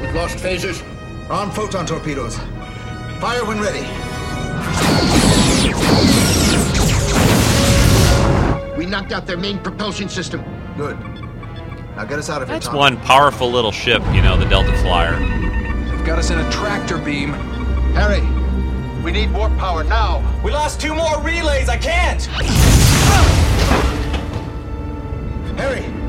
[0.01, 0.83] We've lost phasers.
[1.29, 2.37] Arm photon torpedoes.
[3.19, 3.85] Fire when ready.
[8.77, 10.43] We knocked out their main propulsion system.
[10.77, 10.99] Good.
[11.95, 12.75] Now get us out of here, that's Tom.
[12.75, 15.17] one powerful little ship, you know, the Delta Flyer.
[15.17, 17.29] They've got us in a tractor beam.
[17.93, 18.21] Harry,
[19.01, 20.21] we need warp power now.
[20.43, 21.69] We lost two more relays.
[21.69, 22.25] I can't.
[25.57, 26.04] Harry!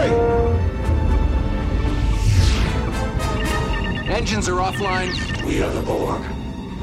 [0.00, 0.40] Harry!
[4.08, 5.12] Engines are offline.
[5.46, 6.22] We are the Borg.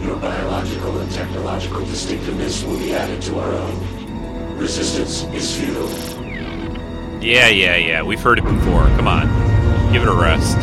[0.02, 4.58] Your biological and technological distinctiveness will be added to our own.
[4.58, 5.90] Resistance is futile.
[7.22, 8.04] Yeah, yeah, yeah.
[8.04, 8.86] We've heard it before.
[8.96, 9.28] Come on,
[9.92, 10.58] give it a rest.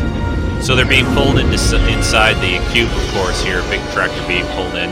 [0.64, 1.54] So they're being pulled into,
[1.92, 3.42] inside the cube, of course.
[3.42, 4.88] Here, big tractor being pulled in.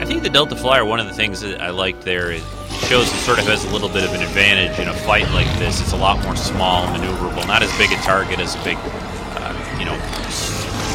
[0.00, 0.84] I think the Delta Flyer.
[0.84, 3.64] One of the things that I liked there is it shows it sort of has
[3.64, 5.80] a little bit of an advantage in a fight like this.
[5.80, 8.78] It's a lot more small, and maneuverable, not as big a target as a big,
[8.82, 9.96] uh, you know,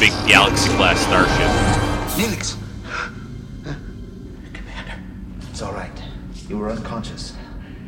[0.00, 1.50] big Galaxy class starship.
[2.18, 2.56] Neelix!
[4.52, 4.94] Commander.
[5.50, 6.02] It's all right.
[6.48, 7.34] You were unconscious,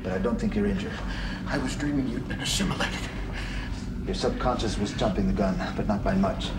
[0.03, 0.93] but I don't think you're injured.
[1.49, 3.09] I was dreaming you'd been assimilated.
[4.05, 6.51] Your subconscious was jumping the gun, but not by much.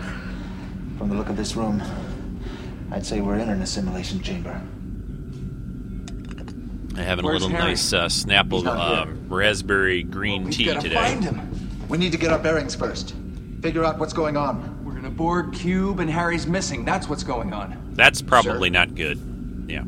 [0.98, 1.82] From the look of this room,
[2.90, 4.60] I'd say we're in an assimilation chamber.
[6.98, 7.62] I having a little Harry?
[7.70, 9.14] nice uh, Snapple He's not here.
[9.14, 10.94] um, raspberry green We've tea got to today.
[10.94, 11.86] find him.
[11.88, 13.14] We need to get our bearings first.
[13.62, 14.84] Figure out what's going on.
[14.84, 16.84] We're in a Borg cube and Harry's missing.
[16.84, 17.92] That's what's going on.
[17.94, 19.18] That's probably not good.
[19.68, 19.80] Yeah.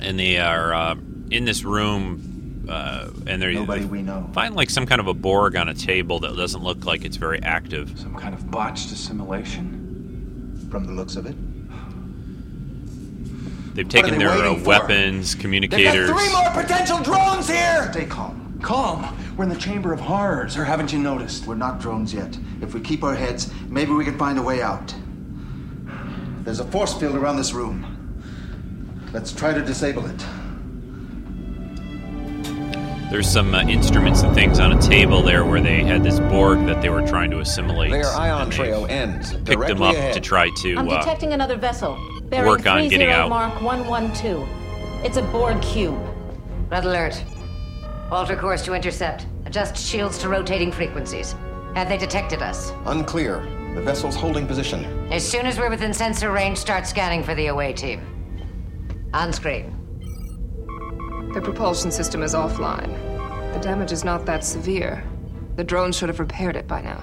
[0.00, 0.94] And they are uh,
[1.30, 4.28] in this room, uh, and they're Nobody we know.
[4.32, 7.16] find like some kind of a Borg on a table that doesn't look like it's
[7.16, 7.98] very active.
[7.98, 9.74] Some kind of botched assimilation.
[10.70, 11.34] From the looks of it.
[13.74, 14.68] They've taken they their uh, waiting for?
[14.68, 16.10] weapons, They've communicators.
[16.10, 17.88] got three more potential drones here.
[17.92, 18.58] Stay calm.
[18.62, 19.16] Calm.
[19.36, 21.46] We're in the Chamber of Horrors, or haven't you noticed?
[21.46, 22.36] We're not drones yet.
[22.60, 24.92] If we keep our heads, maybe we can find a way out.
[26.42, 27.84] There's a force field around this room.
[29.12, 30.24] Let's try to disable it.
[33.10, 36.66] There's some uh, instruments and things on a table there where they had this Borg
[36.66, 37.90] that they were trying to assimilate.
[37.90, 40.12] Their ion and trail ends Picked them up ahead.
[40.12, 40.76] to try to.
[40.76, 41.98] I'm uh, detecting another vessel.
[42.24, 43.30] Bearing work on 30 getting out.
[43.30, 44.46] Mark 112.
[45.06, 45.98] It's a Borg cube.
[46.70, 47.24] Red alert.
[48.10, 49.26] Alter course to intercept.
[49.46, 51.34] Adjust shields to rotating frequencies.
[51.74, 52.72] Have they detected us?
[52.84, 53.40] Unclear.
[53.74, 54.84] The vessel's holding position.
[55.10, 58.02] As soon as we're within sensor range, start scanning for the away team.
[59.14, 59.77] On screen.
[61.34, 62.92] The propulsion system is offline.
[63.52, 65.04] The damage is not that severe.
[65.56, 67.00] The drones should have repaired it by now.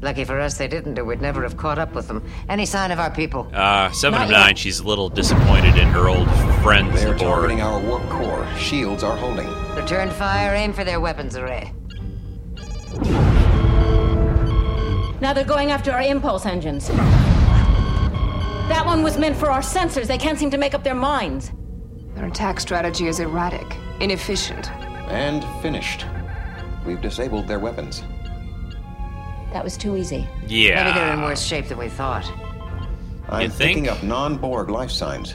[0.00, 2.24] Lucky for us they didn't, or we'd never have caught up with them.
[2.48, 3.48] Any sign of our people?
[3.54, 4.38] Uh, seven Not of yet.
[4.40, 4.54] nine.
[4.56, 6.28] She's a little disappointed in her old
[6.62, 8.46] friends, They're the targeting our warp core.
[8.58, 9.46] Shields are holding.
[9.76, 11.72] Return fire, aim for their weapons array.
[15.20, 16.88] Now they're going after our impulse engines.
[18.68, 20.06] That one was meant for our sensors.
[20.08, 21.52] They can't seem to make up their minds.
[22.14, 23.66] Their attack strategy is erratic,
[24.00, 24.70] inefficient.
[25.10, 26.06] And finished.
[26.86, 28.02] We've disabled their weapons.
[29.52, 30.26] That was too easy.
[30.46, 30.84] Yeah.
[30.84, 32.30] Maybe they're in worse shape than we thought.
[33.28, 33.70] I'm think?
[33.70, 35.32] picking up non-Borg life signs.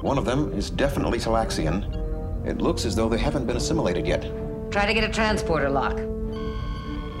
[0.00, 2.46] One of them is definitely Talaxian.
[2.46, 4.22] It looks as though they haven't been assimilated yet.
[4.70, 5.96] Try to get a transporter lock.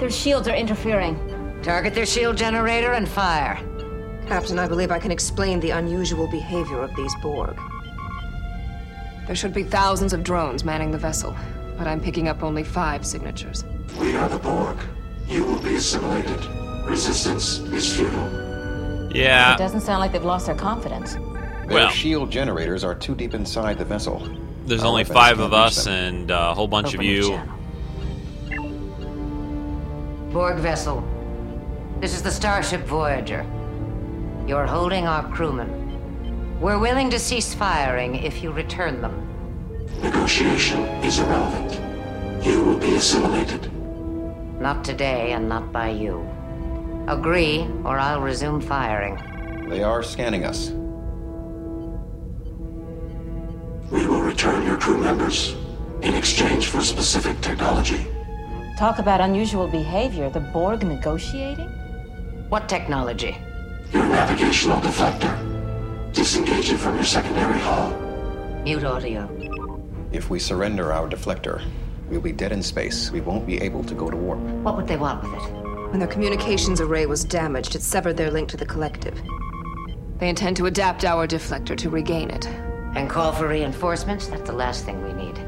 [0.00, 1.60] Their shields are interfering.
[1.62, 3.56] Target their shield generator and fire.
[4.26, 7.56] Captain, I believe I can explain the unusual behavior of these Borg.
[9.26, 11.34] There should be thousands of drones manning the vessel,
[11.78, 13.64] but I'm picking up only five signatures.
[14.00, 14.76] We are the Borg.
[15.28, 16.44] You will be assimilated.
[16.84, 19.10] Resistance is futile.
[19.14, 19.54] Yeah.
[19.54, 21.14] It doesn't sound like they've lost their confidence.
[21.14, 24.22] Their Well- shield generators are too deep inside the vessel.
[24.66, 25.92] There's Our only five of us them.
[25.94, 27.40] and uh, a whole bunch of Open the you.
[30.32, 31.04] Borg vessel.
[32.00, 33.44] This is the Starship Voyager.
[34.46, 35.81] You're holding our crewmen.
[36.62, 39.26] We're willing to cease firing if you return them.
[40.00, 41.72] Negotiation is irrelevant.
[42.46, 43.68] You will be assimilated.
[44.60, 46.24] Not today and not by you.
[47.08, 49.18] Agree, or I'll resume firing.
[49.68, 50.70] They are scanning us.
[53.90, 55.56] We will return your crew members
[56.02, 58.06] in exchange for specific technology.
[58.78, 60.30] Talk about unusual behavior.
[60.30, 61.70] The Borg negotiating?
[62.50, 63.36] What technology?
[63.92, 65.51] Your navigational deflector.
[66.12, 67.90] Disengage it from your secondary hull.
[68.64, 69.28] Mute audio.
[70.12, 71.62] If we surrender our deflector,
[72.08, 73.10] we'll be dead in space.
[73.10, 74.38] We won't be able to go to warp.
[74.38, 75.52] What would they want with it?
[75.90, 79.20] When their communications array was damaged, it severed their link to the collective.
[80.18, 82.46] They intend to adapt our deflector to regain it.
[82.94, 84.26] And call for reinforcements?
[84.26, 85.38] That's the last thing we need.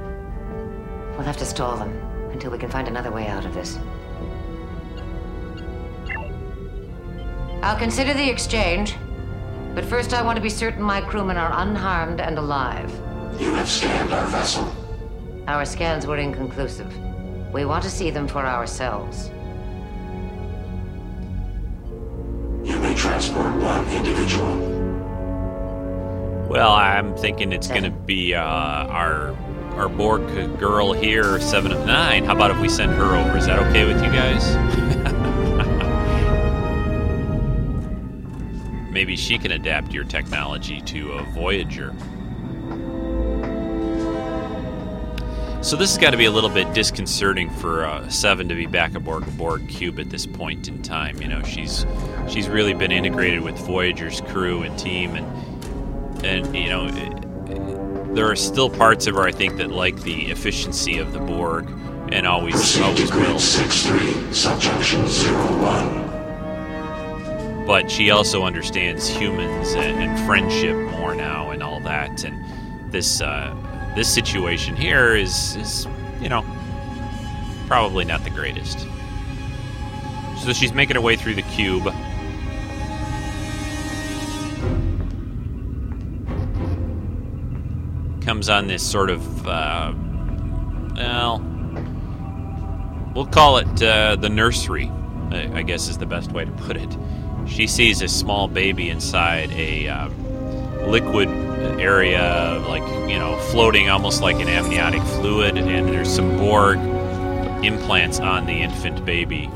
[1.10, 1.92] We'll have to stall them
[2.32, 3.78] until we can find another way out of this.
[7.62, 8.96] I'll consider the exchange,
[9.74, 12.90] but first I want to be certain my crewmen are unharmed and alive.
[13.40, 14.72] You have scanned our vessel.
[15.48, 16.92] Our scans were inconclusive.
[17.52, 19.30] We want to see them for ourselves.
[22.64, 24.56] You may transport one individual.
[26.48, 29.36] Well, I'm thinking it's going to be uh, our
[29.74, 30.22] our Borg
[30.58, 32.24] girl here, seven of nine.
[32.24, 33.36] How about if we send her over?
[33.36, 34.83] Is that okay with you guys?
[38.94, 41.92] Maybe she can adapt your technology to a Voyager.
[45.64, 48.66] So this has got to be a little bit disconcerting for uh, Seven to be
[48.66, 51.20] back aboard Borg Cube at this point in time.
[51.20, 51.84] You know, she's
[52.28, 58.30] she's really been integrated with Voyager's crew and team, and and you know, it, there
[58.30, 61.68] are still parts of her I think that like the efficiency of the Borg,
[62.12, 63.38] and always always will.
[63.38, 66.03] 6-3, subjunction 01.
[67.66, 72.24] But she also understands humans and, and friendship more now, and all that.
[72.24, 73.54] And this uh,
[73.96, 75.86] this situation here is is
[76.20, 76.44] you know
[77.66, 78.86] probably not the greatest.
[80.38, 81.84] So she's making her way through the cube.
[88.22, 89.92] Comes on this sort of, uh,
[90.96, 91.42] well,
[93.14, 94.90] we'll call it uh, the nursery,
[95.30, 96.96] I I guess is the best way to put it.
[97.46, 101.28] She sees a small baby inside a um, liquid
[101.78, 106.78] area, like, you know, floating almost like an amniotic fluid, and there's some Borg
[107.64, 109.48] implants on the infant baby.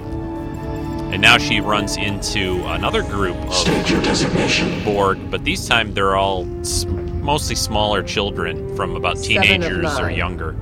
[1.11, 4.85] And now she runs into another group of.
[4.85, 10.55] Borg, but these time they're all mostly smaller children from about teenagers or younger.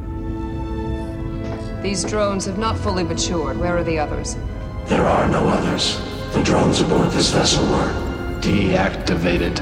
[1.82, 3.58] These drones have not fully matured.
[3.58, 4.36] Where are the others?
[4.86, 6.00] There are no others.
[6.36, 7.94] The drones aboard this vessel were
[8.42, 9.58] Deactivated.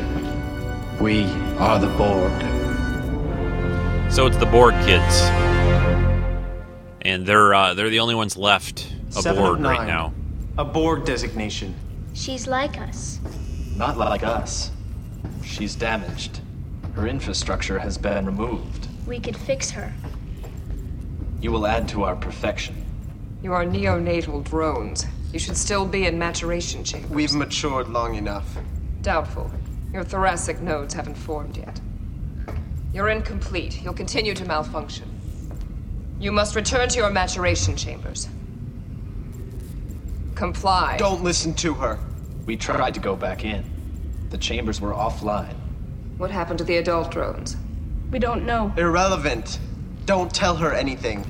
[1.00, 1.22] We
[1.56, 2.32] are the Borg.
[4.10, 5.20] So it's the Borg kids,
[7.02, 10.12] and they're uh, they're the only ones left Seven aboard right now.
[10.58, 11.76] A Borg designation.
[12.12, 13.20] She's like us.
[13.76, 14.72] Not like us.
[15.44, 16.40] She's damaged.
[16.96, 18.88] Her infrastructure has been removed.
[19.06, 19.92] We could fix her.
[21.40, 22.84] You will add to our perfection.
[23.44, 25.06] You are neonatal drones.
[25.34, 27.10] You should still be in maturation chambers.
[27.10, 28.56] We've matured long enough.
[29.02, 29.50] Doubtful.
[29.92, 31.80] Your thoracic nodes haven't formed yet.
[32.92, 33.82] You're incomplete.
[33.82, 35.10] You'll continue to malfunction.
[36.20, 38.28] You must return to your maturation chambers.
[40.36, 40.98] Comply.
[40.98, 41.98] Don't listen to her.
[42.46, 43.64] We tried to go back in.
[44.30, 45.56] The chambers were offline.
[46.16, 47.56] What happened to the adult drones?
[48.12, 48.72] We don't know.
[48.76, 49.58] Irrelevant.
[50.06, 51.26] Don't tell her anything.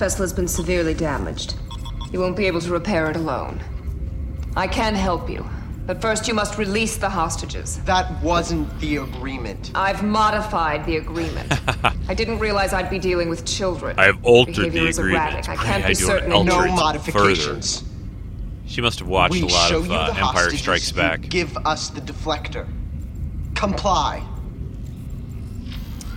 [0.00, 1.54] Vessel has been severely damaged.
[2.10, 3.60] You won't be able to repair it alone.
[4.56, 5.48] I can help you,
[5.86, 7.78] but first you must release the hostages.
[7.84, 9.70] That wasn't the agreement.
[9.74, 11.52] I've modified the agreement.
[12.08, 13.96] I didn't realize I'd be dealing with children.
[13.98, 15.22] I have altered Behavior the is agreement.
[15.34, 15.48] erratic.
[15.50, 16.30] I can't I be don't certain.
[16.30, 17.80] No it modifications.
[17.80, 17.90] Further.
[18.66, 21.20] She must have watched we a lot of uh, Empire Strikes Back.
[21.28, 22.66] Give us the deflector.
[23.54, 24.24] Comply.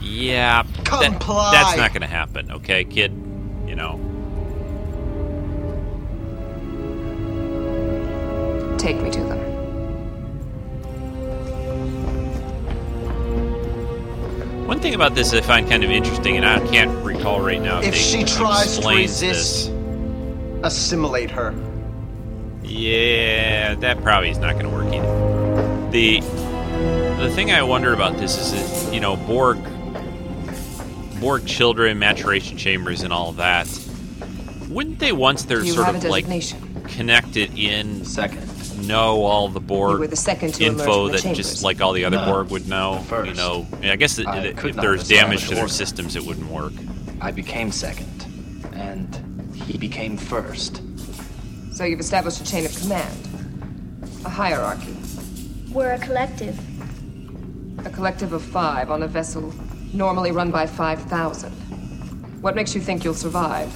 [0.01, 1.51] Yeah, that- Comply.
[1.51, 3.11] that's not going to happen, okay, kid?
[3.73, 3.97] You know.
[8.77, 9.39] Take me to them.
[14.67, 17.79] One thing about this I find kind of interesting, and I can't recall right now
[17.79, 19.71] If they she tries to explains resist,
[20.61, 21.55] assimilate her.
[22.61, 25.89] Yeah, that probably is not going to work either.
[25.89, 26.19] The
[27.19, 29.57] the thing I wonder about this is that you know Borg
[31.23, 33.67] Borg children, maturation chambers, and all of that.
[34.69, 36.83] Wouldn't they once they're You sort have of a like designation.
[36.83, 38.49] connected in second
[38.87, 41.37] know all the Borg You were the second to emerge info from the that chambers.
[41.37, 42.97] just like all the other No, Borg would know?
[42.97, 43.35] You first.
[43.37, 45.55] know, I, mean, I guess that, I that could if not there's damage establish to
[45.55, 45.73] their order.
[45.73, 46.73] systems, it wouldn't work.
[47.21, 48.25] I became second,
[48.73, 50.81] and he became first.
[51.71, 53.17] So you've established a chain of command,
[54.25, 54.97] a hierarchy,
[55.71, 56.59] We're a collective.
[57.85, 59.53] a collective of five on a vessel
[59.93, 61.51] normally run by 5,000.
[62.41, 63.71] What makes you think you'll survive?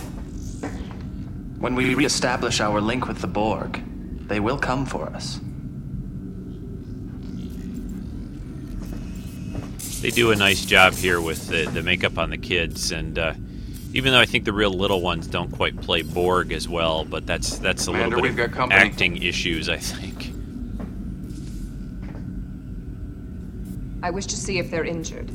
[1.60, 3.82] When we reestablish our link with the Borg,
[4.28, 5.40] they will come for us.
[10.02, 13.34] They do a nice job here with the, the makeup on the kids, and uh,
[13.94, 17.26] even though I think the real little ones don't quite play Borg as well, but
[17.26, 18.80] that's that's a Commander, little we've bit got of company.
[18.80, 20.32] acting issues, I think.
[24.04, 25.32] I wish to see if they're injured.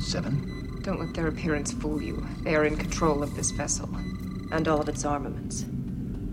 [0.00, 0.80] Seven?
[0.82, 2.26] Don't let their appearance fool you.
[2.42, 3.88] They are in control of this vessel,
[4.50, 5.64] and all of its armaments.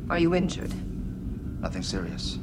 [0.09, 0.73] Are you injured?
[1.61, 2.39] Nothing serious.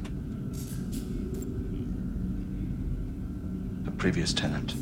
[3.83, 4.75] The previous tenant.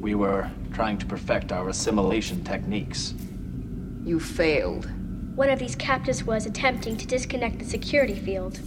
[0.00, 3.14] We were trying to perfect our assimilation techniques.
[4.04, 4.88] You failed.
[5.34, 8.60] One of these captives was attempting to disconnect the security field.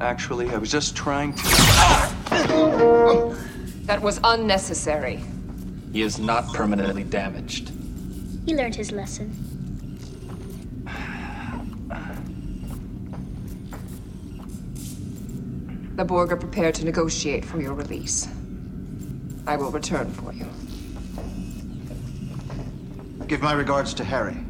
[0.00, 1.42] Actually, I was just trying to.
[3.84, 5.22] That was unnecessary.
[5.92, 7.70] He is not permanently damaged.
[8.46, 9.32] He learned his lesson.
[15.96, 18.26] The Borg are prepared to negotiate for your release.
[19.46, 20.46] I will return for you.
[23.28, 24.43] Give my regards to Harry.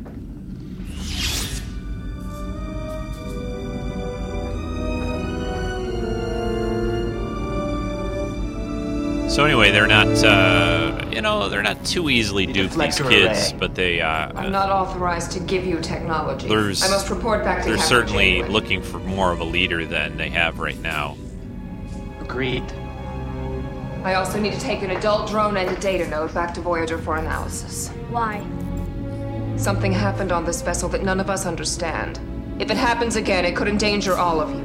[9.35, 13.59] So anyway, they're not, uh, you know, they're not too easily duped, these kids, array.
[13.59, 16.47] but they, uh, I'm not authorized to give you technology.
[16.47, 17.71] there's, I must report back to the.
[17.71, 18.49] they're Captain certainly Janeway.
[18.49, 21.17] looking for more of a leader than they have right now.
[22.21, 22.63] Agreed.
[24.05, 26.99] I also need to take an adult drone and a data node back to Voyager
[26.99, 27.89] for analysis.
[28.11, 28.39] Why?
[29.57, 32.21] Something happened on this vessel that none of us understand.
[32.61, 34.64] If it happens again, it could endanger all of you.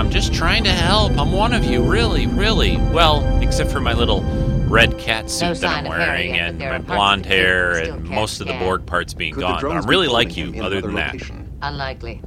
[0.00, 1.12] I'm just trying to help.
[1.18, 2.78] I'm one of you, really, really.
[2.78, 4.22] Well, except for my little
[4.66, 8.08] red cat suit that I'm wearing yet, and my blonde of the kit hair and
[8.08, 8.64] most of the scan.
[8.64, 9.62] Borg parts being Could gone.
[9.66, 11.30] I'm really like you, other another than that.
[11.60, 12.22] Unlikely.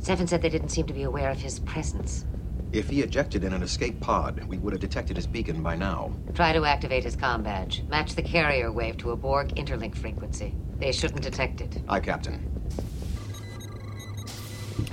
[0.00, 2.26] Seven said they didn't seem to be aware of his presence.
[2.72, 6.12] If he ejected in an escape pod, we would have detected his beacon by now.
[6.34, 7.84] Try to activate his comm badge.
[7.88, 10.54] Match the carrier wave to a Borg interlink frequency.
[10.78, 11.78] They shouldn't detect it.
[11.88, 12.50] Aye, Captain.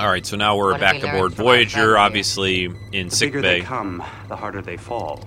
[0.01, 2.65] All right, so now we're What back we aboard learned from our friend Voyager, obviously
[2.91, 3.59] in The sick bigger bay.
[3.59, 5.23] they come, the harder they fall.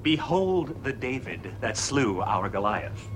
[0.00, 3.10] Behold the David that slew our Goliath.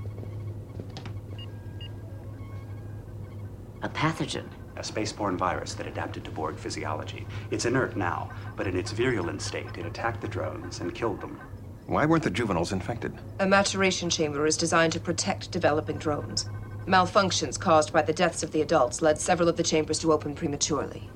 [3.81, 4.45] A pathogen.
[4.77, 7.27] A spaceborne virus that adapted to Borg physiology.
[7.51, 11.41] It's inert now, but in its virulent state, it attacked the drones and killed them.
[11.87, 13.15] Why weren't the juveniles infected?
[13.41, 16.47] A maturation chamber is designed to protect developing drones.
[16.87, 20.35] Malfunctions caused by the deaths of the adults led several of the chambers to open
[20.35, 21.11] prematurely.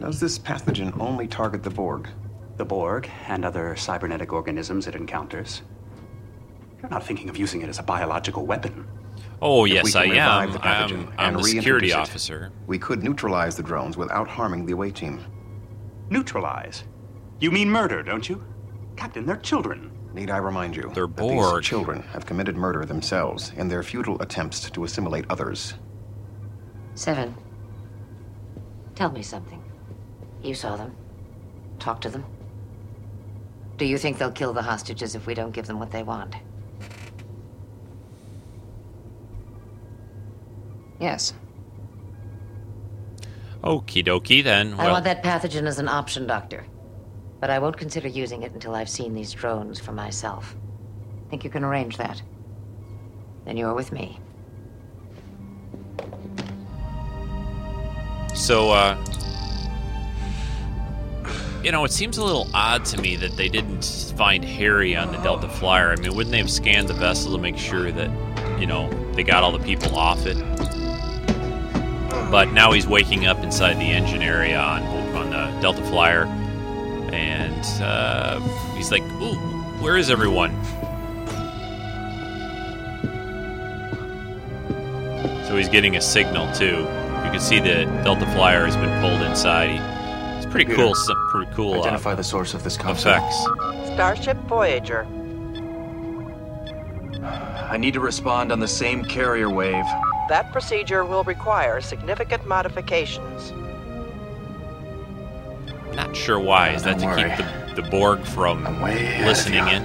[0.00, 2.08] Does this pathogen only target the Borg?
[2.56, 5.62] The Borg and other cybernetic organisms it encounters.
[6.80, 8.86] You're not thinking of using it as a biological weapon.
[9.42, 10.52] Oh, If we yes, I am.
[10.52, 12.52] the I'm, pathogen I'm the security reintroduce it, officer.
[12.66, 15.24] We could neutralize the drones without harming the away team.
[16.10, 16.84] Neutralize?
[17.40, 18.44] You mean murder, don't you?
[18.96, 19.90] Captain, they're children.
[20.14, 21.56] Need I remind you They're that Borg.
[21.56, 25.74] these children have committed murder themselves in their futile attempts to assimilate others?
[26.94, 27.34] Seven.
[28.94, 29.60] Tell me something.
[30.40, 30.94] You saw them.
[31.80, 32.24] Talk to them.
[33.76, 36.36] Do you think they'll kill the hostages if we don't give them what they want?
[41.00, 41.34] Yes.
[43.64, 44.74] Okie dokie then.
[44.74, 46.64] I want that pathogen as an option, Doctor.
[47.44, 50.56] But I won't consider using it until I've seen these drones for myself.
[51.28, 52.22] Think you can arrange that?
[53.44, 54.18] Then you're with me.
[58.34, 58.96] So, uh,
[61.62, 63.84] you know, it seems a little odd to me that they didn't
[64.16, 65.92] find Harry on the Delta Flyer.
[65.92, 69.22] I mean, wouldn't they have scanned the vessel to make sure that, you know, they
[69.22, 70.38] got all the people off it?
[72.30, 74.82] But now he's waking up inside the engine area on
[75.14, 76.24] on the Delta Flyer,
[77.72, 78.40] and uh,
[78.74, 79.34] he's like, "Ooh,
[79.80, 80.52] where is everyone?"
[85.46, 86.78] So he's getting a signal too.
[87.24, 89.80] You can see the Delta Flyer has been pulled inside.
[90.36, 90.94] It's pretty Computer, cool.
[90.94, 91.80] Some pretty cool.
[91.80, 93.18] Identify uh, the source of this concept.
[93.18, 93.92] effects.
[93.94, 95.06] Starship Voyager.
[97.22, 99.84] I need to respond on the same carrier wave.
[100.28, 103.52] That procedure will require significant modifications.
[105.96, 106.70] Not sure why.
[106.70, 107.36] Is that Don't to worry.
[107.36, 109.82] keep the, the Borg from way ahead of listening in?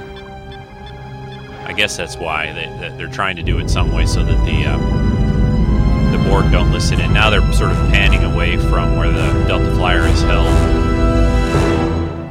[1.66, 4.46] I guess that's why they, that they're trying to do it some way so that
[4.46, 4.78] the uh,
[6.12, 7.14] the Borg don't listen in.
[7.14, 10.48] Now they're sort of panning away from where the Delta Flyer is held.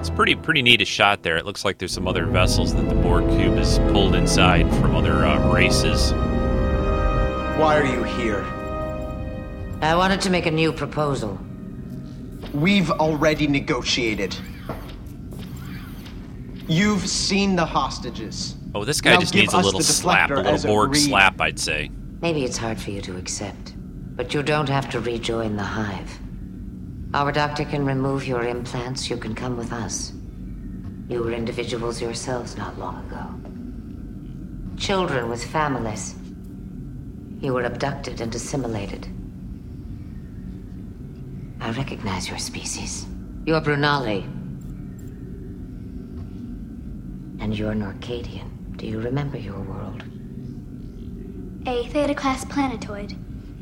[0.00, 1.36] It's pretty pretty neat a shot there.
[1.36, 4.96] It looks like there's some other vessels that the Borg cube has pulled inside from
[4.96, 6.12] other uh, races.
[7.58, 8.44] Why are you here?
[9.80, 11.38] I wanted to make a new proposal.
[12.54, 14.36] We've already negotiated.
[16.68, 18.56] You've seen the hostages.
[18.74, 20.90] Oh, this guy Now just needs a us little the slap, a little as Borg
[20.90, 21.00] agreed.
[21.08, 21.90] slap, I'd say.
[22.20, 23.74] Maybe it's hard for you to accept,
[24.16, 26.18] but you don't have to rejoin the hive.
[27.14, 29.08] Our doctor can remove your implants.
[29.08, 30.12] You can come with us.
[31.08, 34.76] You were individuals yourselves not long ago.
[34.78, 36.14] Children with families.
[37.40, 39.08] You were abducted and assimilated.
[41.60, 43.06] I recognize your species.
[43.44, 44.24] You're Brunali.
[47.40, 48.76] And you're Norcadian.
[48.76, 50.04] Do you remember your world?
[51.66, 53.16] A Theta class planetoid.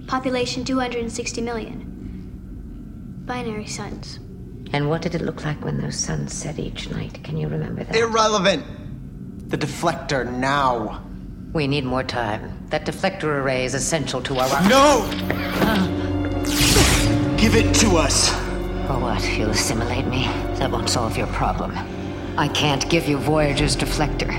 [0.06, 3.22] Population 260 million.
[3.26, 4.20] Binary suns.
[4.72, 7.22] And what did it look like when those suns set each night?
[7.24, 7.96] Can you remember that?
[7.96, 9.50] Irrelevant.
[9.50, 11.02] The deflector now.
[11.52, 12.66] We need more time.
[12.68, 14.68] That deflector array is essential to our.
[14.68, 15.08] No!
[15.62, 16.85] Ah.
[17.46, 18.30] Give it to us.
[18.88, 19.22] For what?
[19.38, 20.24] You'll assimilate me?
[20.56, 21.76] That won't solve your problem.
[22.36, 24.34] I can't give you Voyager's deflector,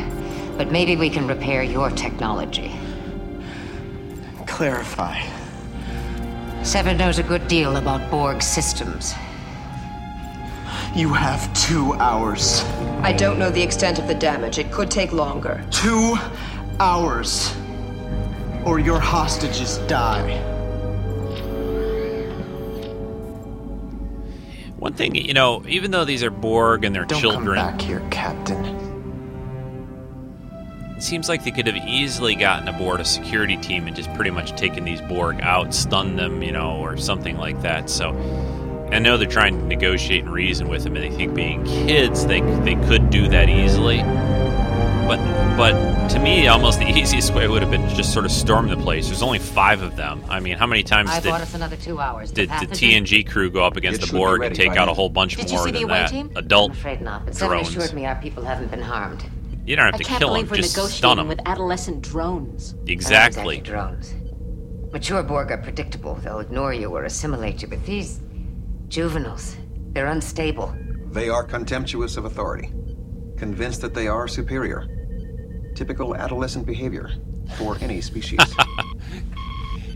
[0.58, 2.76] but maybe we can repair your technology.
[4.46, 5.22] Clarify.
[6.64, 9.14] Seven knows a good deal about Borg systems.
[10.94, 12.66] You have two hours.
[13.04, 14.58] I don't know the extent of the damage.
[14.58, 15.64] It could take longer.
[15.72, 16.18] Two
[16.82, 17.56] hours.
[18.66, 20.47] Or your hostages die.
[24.88, 27.82] One thing, you know, even though these are Borg and they're Don't children, come back
[27.82, 28.64] here, Captain.
[30.96, 34.32] it seems like they could have easily gotten aboard a security team and just pretty
[34.32, 37.90] much taken these Borg out, stunned them, you know, or something like that.
[37.90, 38.12] So
[38.90, 42.26] I know they're trying to negotiate and reason with them, and they think being kids,
[42.26, 43.98] they they could do that easily.
[45.08, 45.18] But
[45.58, 48.68] but to me, almost the easiest way would have been to just sort of storm
[48.70, 49.08] the place.
[49.08, 50.24] There's only five of them.
[50.30, 52.32] I mean, how many times I did bought us another two hours.
[52.32, 53.04] did the pathogen?
[53.06, 55.50] TNG crew go up against It the Borg and take out a whole bunch Did
[55.50, 56.10] you more see the than away that?
[56.12, 56.32] team?
[56.36, 57.26] Adult I'm afraid not.
[57.26, 57.70] But drones.
[57.70, 59.24] assured me our people haven't been harmed.
[59.66, 61.28] You don't have I to can't kill believe them, we're just negotiating stun them.
[61.28, 62.76] with adolescent drones.
[62.88, 63.58] Exactly.
[63.58, 64.14] Not drones.
[64.94, 66.16] Mature Borg are predictable.
[66.16, 68.22] They'll ignore you or assimilate you, but these
[68.88, 69.58] juveniles,
[69.92, 70.74] they're unstable.
[71.12, 72.72] They are contemptuous of authority,
[73.38, 74.88] convinced that they are superior.
[75.78, 77.12] Typical adolescent behavior
[77.58, 78.40] for any species.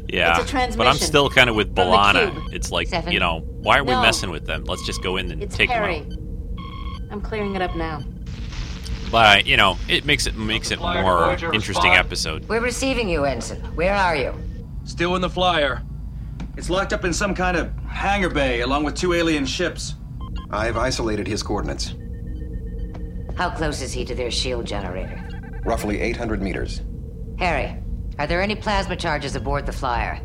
[0.07, 2.51] Yeah, It's a but I'm still kind of with from B'Elanna.
[2.53, 3.13] It's like Seven.
[3.13, 4.01] you know, why are we No.
[4.01, 4.65] messing with them?
[4.65, 6.01] Let's just go in and It's take Harry.
[6.01, 7.11] them out.
[7.13, 8.03] I'm clearing it up now.
[9.09, 12.05] But you know, it makes it makes it Flyer more Voyager, interesting respond.
[12.05, 12.49] episode.
[12.49, 13.61] We're receiving you, Ensign.
[13.75, 14.33] Where are you?
[14.83, 15.81] Still in the flyer.
[16.57, 19.95] It's locked up in some kind of hangar bay along with two alien ships.
[20.49, 21.95] I've isolated his coordinates.
[23.37, 25.25] How close is he to their shield generator?
[25.63, 26.81] Roughly 800 meters.
[27.37, 27.77] Harry,
[28.17, 30.19] are there any plasma charges aboard the flyer?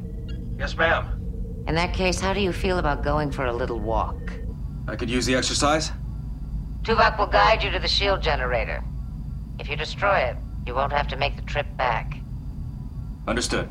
[0.59, 1.65] Yes, ma'am.
[1.67, 4.17] In that case, how do you feel about going for a little walk?
[4.89, 5.91] I could use the exercise.
[6.83, 8.83] Tuvok will guide you to the shield generator.
[9.59, 12.19] If you destroy it, you won't have to make the trip back.
[13.27, 13.69] Understood.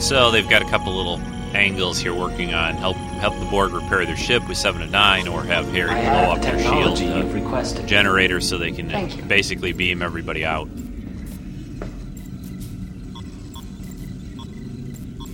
[0.00, 1.18] So they've got a couple little
[1.54, 5.28] angles here working on help help the Borg repair their ship with seven to nine,
[5.28, 8.72] or have Harry I blow have up the their shield technology uh, generator so they
[8.72, 9.22] can Thank you.
[9.22, 10.68] basically beam everybody out.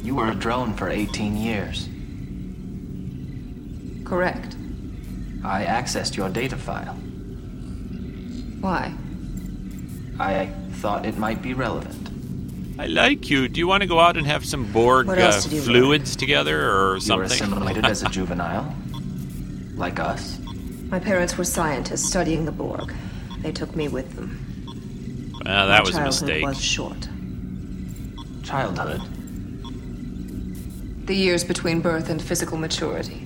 [0.02, 1.88] You were a drone for 18 years.
[4.04, 4.56] Correct.
[5.44, 6.94] I accessed your data file.
[8.60, 8.94] Why?
[10.20, 12.11] I thought it might be relevant.
[12.78, 13.48] I like you.
[13.48, 16.70] Do you want to go out and have some Borg uh, else did fluids together
[16.70, 17.14] or something?
[17.14, 18.74] You were assimilated as a juvenile?
[19.74, 20.38] Like us?
[20.88, 22.92] My parents were scientists studying the Borg.
[23.40, 24.38] They took me with them.
[25.44, 26.44] Well, My that was a childhood mistake.
[26.44, 27.08] was short.
[28.42, 29.00] Childhood?
[31.06, 33.18] The years between birth and physical maturity.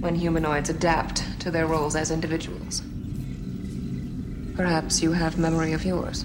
[0.00, 2.82] When humanoids adapt to their roles as individuals.
[4.56, 6.24] Perhaps you have memory of yours.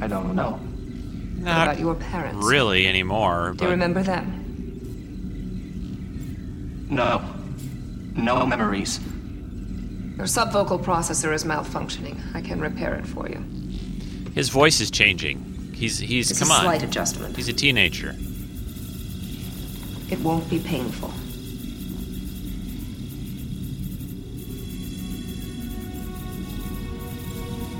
[0.00, 0.58] I don't know.
[1.42, 2.46] What Not about your parents?
[2.46, 3.54] really anymore.
[3.56, 4.38] Do you remember them?
[6.88, 7.20] No.
[8.14, 9.00] No memories.
[10.16, 12.20] Your subvocal processor is malfunctioning.
[12.32, 13.44] I can repair it for you.
[14.34, 15.72] his voice is changing.
[15.74, 16.60] He's he's It's come a on.
[16.62, 17.34] slight adjustment.
[17.34, 18.14] He's a teenager.
[20.10, 21.10] It won't be painful.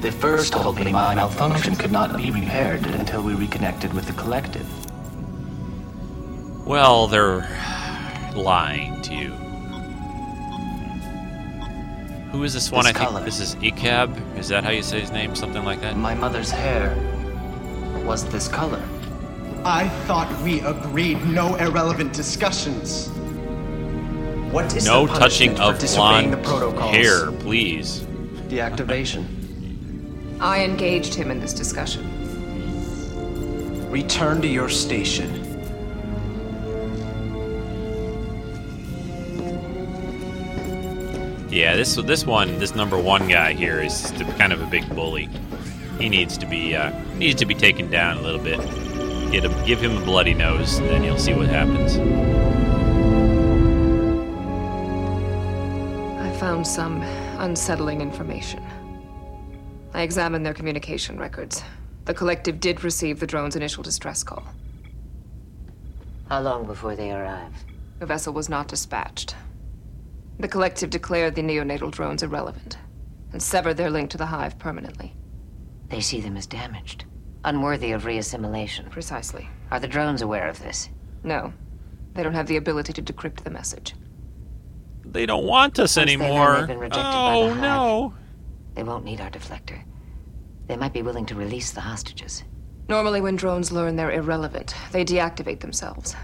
[0.02, 4.12] They first told me my malfunction could not be repaired until we reconnected with the
[4.14, 4.66] collective.
[6.66, 7.48] Well, they're
[8.34, 9.30] lying to you.
[12.32, 12.84] Who is this one?
[12.84, 14.36] This I think this is Ekab.
[14.36, 15.36] Is that how you say his name?
[15.36, 15.96] Something like that.
[15.96, 16.96] My mother's hair
[18.04, 18.82] was this color.
[19.64, 23.06] I thought we agreed no irrelevant discussions.
[24.50, 26.90] What is no the touching punishment of for disobeying blonde the protocols?
[26.90, 28.00] hair, please.
[28.48, 29.41] Deactivation.
[30.42, 32.02] I engaged him in this discussion.
[33.92, 35.32] Return to your station.
[41.48, 45.28] Yeah, this this one, this number one guy here is kind of a big bully.
[46.00, 48.58] He needs to be uh, needs to be taken down a little bit.
[49.30, 51.98] Get him, give him a bloody nose, and then you'll see what happens.
[56.18, 57.00] I found some
[57.38, 58.60] unsettling information.
[59.94, 61.62] I examined their communication records.
[62.04, 64.44] The collective did receive the drone's initial distress call.
[66.28, 67.52] How long before they arrive?
[67.98, 69.36] The vessel was not dispatched.
[70.38, 72.78] The collective declared the neonatal drones irrelevant
[73.32, 75.14] and severed their link to the hive permanently.
[75.88, 77.04] They see them as damaged,
[77.44, 78.90] unworthy of reassimilation.
[78.90, 79.48] Precisely.
[79.70, 80.88] Are the drones aware of this?
[81.22, 81.52] No,
[82.14, 83.94] they don't have the ability to decrypt the message.
[85.04, 86.56] They don't want us Once they learn anymore.
[86.58, 88.14] they've been rejected by Oh the Hive, no!
[88.74, 89.82] They won't need our deflector.
[90.66, 92.44] They might be willing to release the hostages.
[92.88, 96.14] Normally, when drones learn they're irrelevant, they deactivate themselves.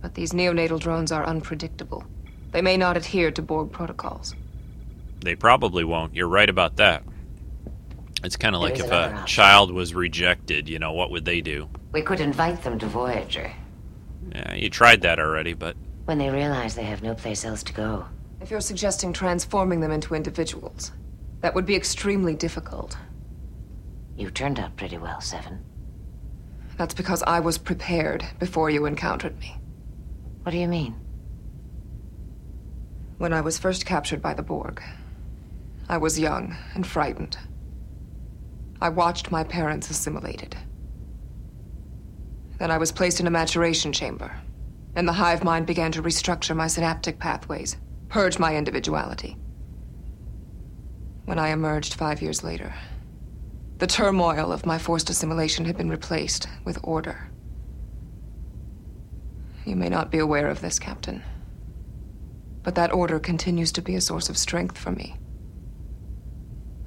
[0.00, 2.04] But these neonatal drones are unpredictable.
[2.52, 4.34] They may not adhere to Borg protocols.
[5.20, 6.14] They probably won't.
[6.14, 7.02] You're right about that.
[8.22, 9.26] It's kind of like if a option.
[9.26, 10.68] child was rejected.
[10.68, 11.68] You know, what would they do?
[11.92, 13.52] We could invite them to Voyager.
[14.34, 15.76] Yeah, you tried that already, but
[16.06, 18.06] When they realize they have no place else to go,
[18.40, 20.92] If you're suggesting transforming them into individuals,
[21.44, 22.96] that would be extremely difficult.
[24.16, 25.62] you turned out pretty well, Seven.
[26.78, 29.54] That's because I was prepared before you encountered me.
[30.42, 30.94] What do you mean?
[33.18, 34.82] When I was first captured by the Borg,
[35.86, 37.36] I was young and frightened.
[38.80, 40.56] I watched my parents assimilated.
[42.56, 44.34] Then I was placed in a maturation chamber,
[44.96, 47.76] and the hive mind began to restructure my synaptic pathways,
[48.08, 49.36] purge my individuality.
[51.24, 52.74] When I emerged five years later,
[53.78, 57.30] the turmoil of my forced assimilation had been replaced with order.
[59.64, 61.22] You may not be aware of this, Captain.
[62.62, 65.16] But that order continues to be a source of strength for me.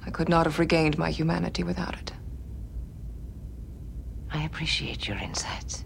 [0.06, 2.12] I could not have regained my humanity without it.
[4.30, 5.84] I appreciate your insights.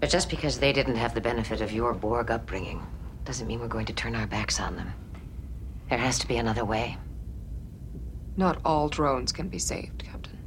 [0.00, 2.80] But just because they didn't have the benefit of your Borg upbringing
[3.24, 4.92] doesn't mean we're going to turn our backs on them.
[5.88, 6.96] There has to be another way.
[8.36, 10.38] Not all drones can be saved, Captain.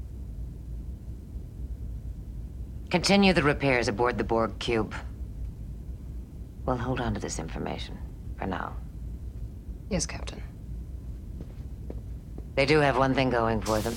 [2.89, 4.93] Continue the repairs aboard the Borg cube.
[6.65, 7.97] We'll hold on to this information
[8.37, 8.75] for now.
[9.89, 10.41] Yes, Captain.
[12.55, 13.95] They do have one thing going for them.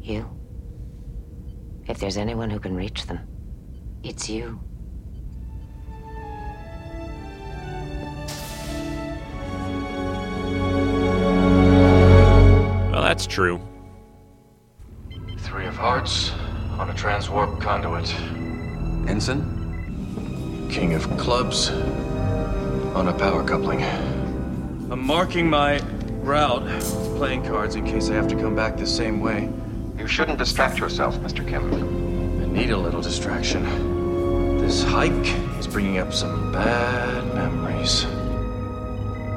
[0.00, 0.28] You.
[1.86, 3.20] If there's anyone who can reach them,
[4.02, 4.60] it's you.
[13.22, 13.60] That's true.
[15.38, 16.32] Three of hearts
[16.76, 18.12] on a transwarp conduit.
[19.08, 20.68] Ensign?
[20.68, 21.70] King of clubs
[22.96, 23.84] on a power coupling.
[24.90, 25.80] I'm marking my
[26.24, 29.48] route with playing cards in case I have to come back the same way.
[29.96, 31.48] You shouldn't distract yourself, Mr.
[31.48, 32.42] Kim.
[32.42, 34.58] I need a little distraction.
[34.58, 35.28] This hike
[35.60, 38.02] is bringing up some bad memories.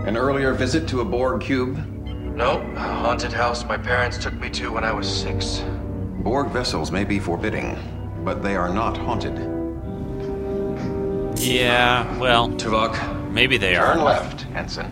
[0.08, 1.95] An earlier visit to a Borg cube?
[2.36, 5.64] No, a haunted house my parents took me to when I was six.
[6.20, 7.78] Borg vessels may be forbidding,
[8.26, 9.38] but they are not haunted.
[11.40, 14.04] Yeah, well, Tuvok, maybe they Turn are.
[14.04, 14.92] left, Ensign.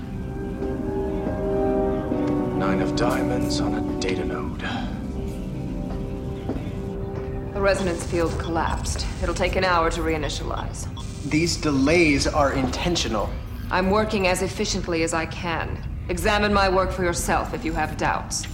[2.57, 4.61] nine of diamonds on a data node.
[7.53, 9.05] The resonance field collapsed.
[9.21, 10.87] It'll take an hour to reinitialize.
[11.29, 13.29] These delays are intentional.
[13.69, 15.77] I'm working as efficiently as I can.
[16.09, 18.45] Examine my work for yourself if you have doubts.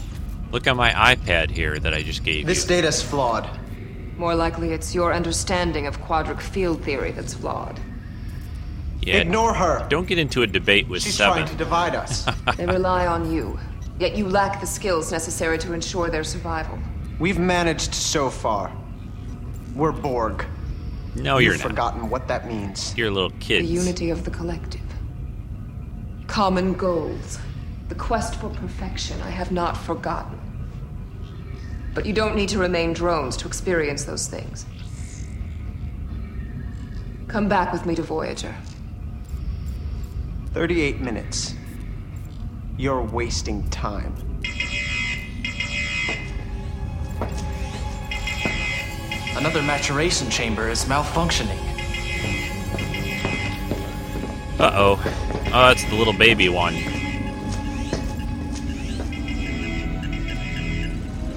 [0.52, 2.62] Look at my iPad here that I just gave This you.
[2.62, 3.50] This data's flawed.
[4.18, 7.80] More likely, it's your understanding of quadric field theory that's flawed.
[9.02, 9.88] Yeah, Ignore her.
[9.90, 11.38] Don't get into a debate with She's seven.
[11.38, 12.26] trying to divide us.
[12.58, 13.58] They rely on you,
[13.98, 16.78] yet you lack the skills necessary to ensure their survival.
[17.18, 18.72] We've managed so far.
[19.76, 20.46] We're Borg.
[21.16, 21.70] No, You've you're not.
[21.70, 22.96] forgotten what that means.
[22.98, 23.64] You're a little kid.
[23.64, 24.82] The unity of the collective.
[26.30, 27.40] Common goals.
[27.90, 30.40] The quest for perfection I have not forgotten.
[31.96, 34.68] But you don't need to remain drones to experience those things.
[37.28, 38.56] Come back with me to Voyager.
[40.54, 41.56] 38 minutes.
[42.78, 44.16] You're wasting time.
[49.36, 51.58] Another maturation chamber is malfunctioning.
[54.60, 55.39] Uh oh.
[55.52, 56.76] Oh, that's the little baby one.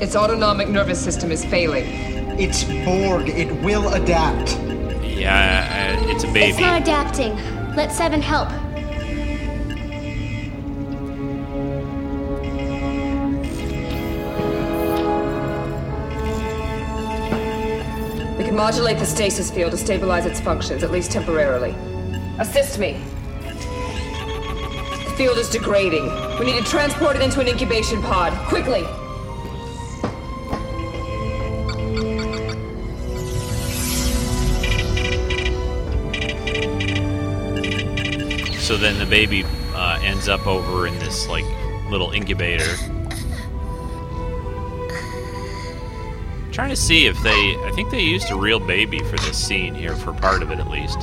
[0.03, 1.85] Its autonomic nervous system is failing.
[2.39, 3.31] It's Borg.
[3.31, 4.59] It will adapt.
[5.03, 6.51] Yeah, uh, it's a baby.
[6.51, 7.35] It's not adapting.
[7.75, 8.51] Let Seven help.
[18.37, 21.75] We can modulate the stasis field to stabilize its functions, at least temporarily.
[22.39, 23.01] Assist me.
[25.17, 26.05] Field is degrading.
[26.39, 28.33] We need to transport it into an incubation pod.
[28.49, 28.83] Quickly!
[38.59, 39.45] So then the baby
[39.75, 41.45] uh, ends up over in this like
[41.91, 42.75] little incubator.
[46.53, 47.57] Trying to see if they.
[47.65, 50.59] I think they used a real baby for this scene here, for part of it
[50.59, 50.99] at least.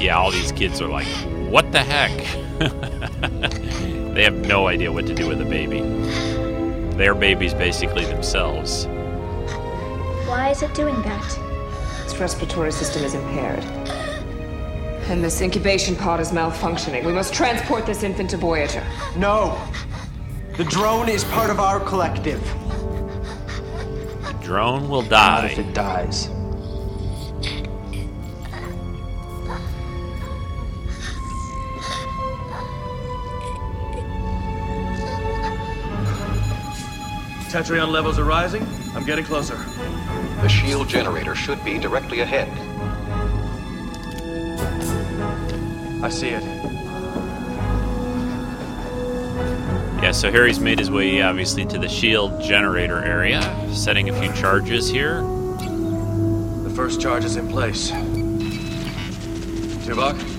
[0.00, 1.06] Yeah, all these kids are like,
[1.50, 2.16] what the heck?
[4.14, 5.80] they have no idea what to do with a baby.
[6.96, 8.86] Their babies basically themselves.
[10.26, 11.38] Why is it doing that?
[12.04, 13.62] Its respiratory system is impaired.
[15.10, 17.04] And this incubation pod is malfunctioning.
[17.04, 18.84] We must transport this infant to Voyager.
[19.16, 19.60] No.
[20.56, 22.42] The drone is part of our collective.
[24.22, 25.46] The drone will Not die.
[25.52, 26.30] if it dies.
[37.50, 38.64] Tetrion levels are rising.
[38.94, 39.56] I'm getting closer.
[40.40, 42.48] The shield generator should be directly ahead.
[46.00, 46.44] I see it.
[50.00, 53.42] Yeah, so Harry's made his way obviously to the shield generator area,
[53.74, 55.20] setting a few charges here.
[55.20, 57.90] The first charge is in place.
[59.84, 60.29] Tuvok?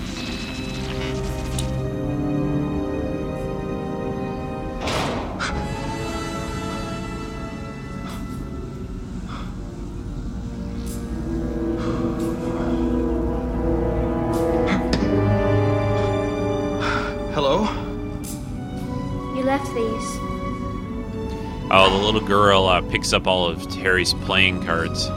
[21.92, 25.08] The little girl uh, picks up all of Harry's playing cards.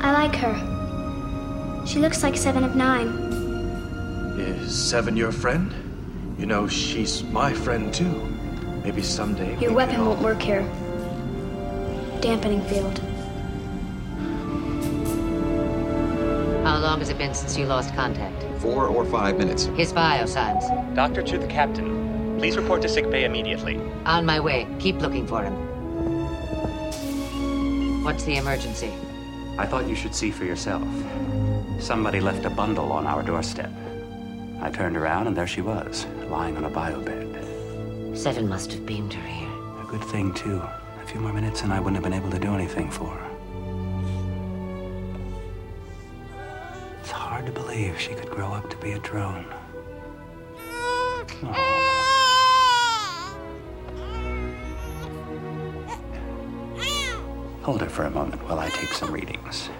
[0.00, 1.84] I like her.
[1.86, 3.08] She looks like Seven of Nine.
[4.38, 5.72] Is Seven your friend?
[6.38, 8.12] You know, she's my friend too.
[8.84, 9.58] Maybe someday.
[9.60, 10.62] Your we weapon all- won't work here.
[12.20, 12.98] Dampening field.
[16.64, 18.44] How long has it been since you lost contact?
[18.60, 19.64] Four or five minutes.
[19.76, 20.64] His bio signs.
[20.94, 21.91] Doctor to the captain.
[22.42, 23.80] Please report to sickbay immediately.
[24.04, 24.66] On my way.
[24.80, 25.52] Keep looking for him.
[28.02, 28.92] What's the emergency?
[29.58, 30.82] I thought you should see for yourself.
[31.78, 33.70] Somebody left a bundle on our doorstep.
[34.60, 38.18] I turned around and there she was, lying on a bio bed.
[38.18, 39.48] Seven must have beamed her here.
[39.80, 40.60] A good thing, too.
[41.00, 43.30] A few more minutes and I wouldn't have been able to do anything for her.
[47.02, 49.46] It's hard to believe she could grow up to be a drone.
[51.42, 51.71] Mm.
[57.62, 59.70] Hold her for a moment while I take some readings.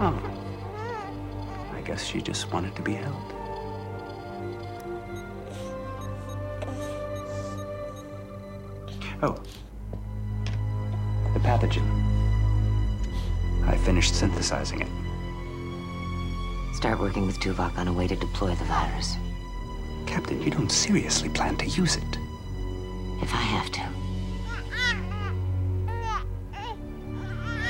[0.00, 0.16] Oh.
[1.74, 3.16] I guess she just wanted to be held.
[9.20, 9.42] Oh.
[11.34, 11.82] The pathogen.
[13.66, 14.97] I finished synthesizing it.
[16.78, 19.16] Start working with Tuvok on a way to deploy the virus.
[20.06, 22.18] Captain, you don't seriously plan to use it.
[23.20, 23.80] If I have to.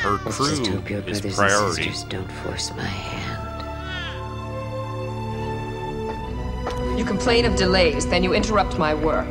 [0.02, 1.84] Her Let's crew just hope your is brothers priority.
[1.86, 3.48] and sisters don't force my hand.
[6.98, 9.26] You complain of delays, then you interrupt my work.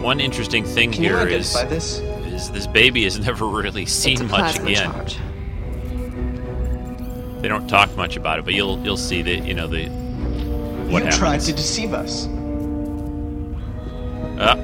[0.00, 1.98] One interesting thing Can here is this?
[2.26, 4.92] is this baby has never really seen much again.
[4.92, 5.18] charge.
[7.46, 10.98] They don't talk much about it, but you'll you'll see that you know the what
[10.98, 11.16] you happens.
[11.16, 12.26] tried to deceive us.
[14.40, 14.56] Ah.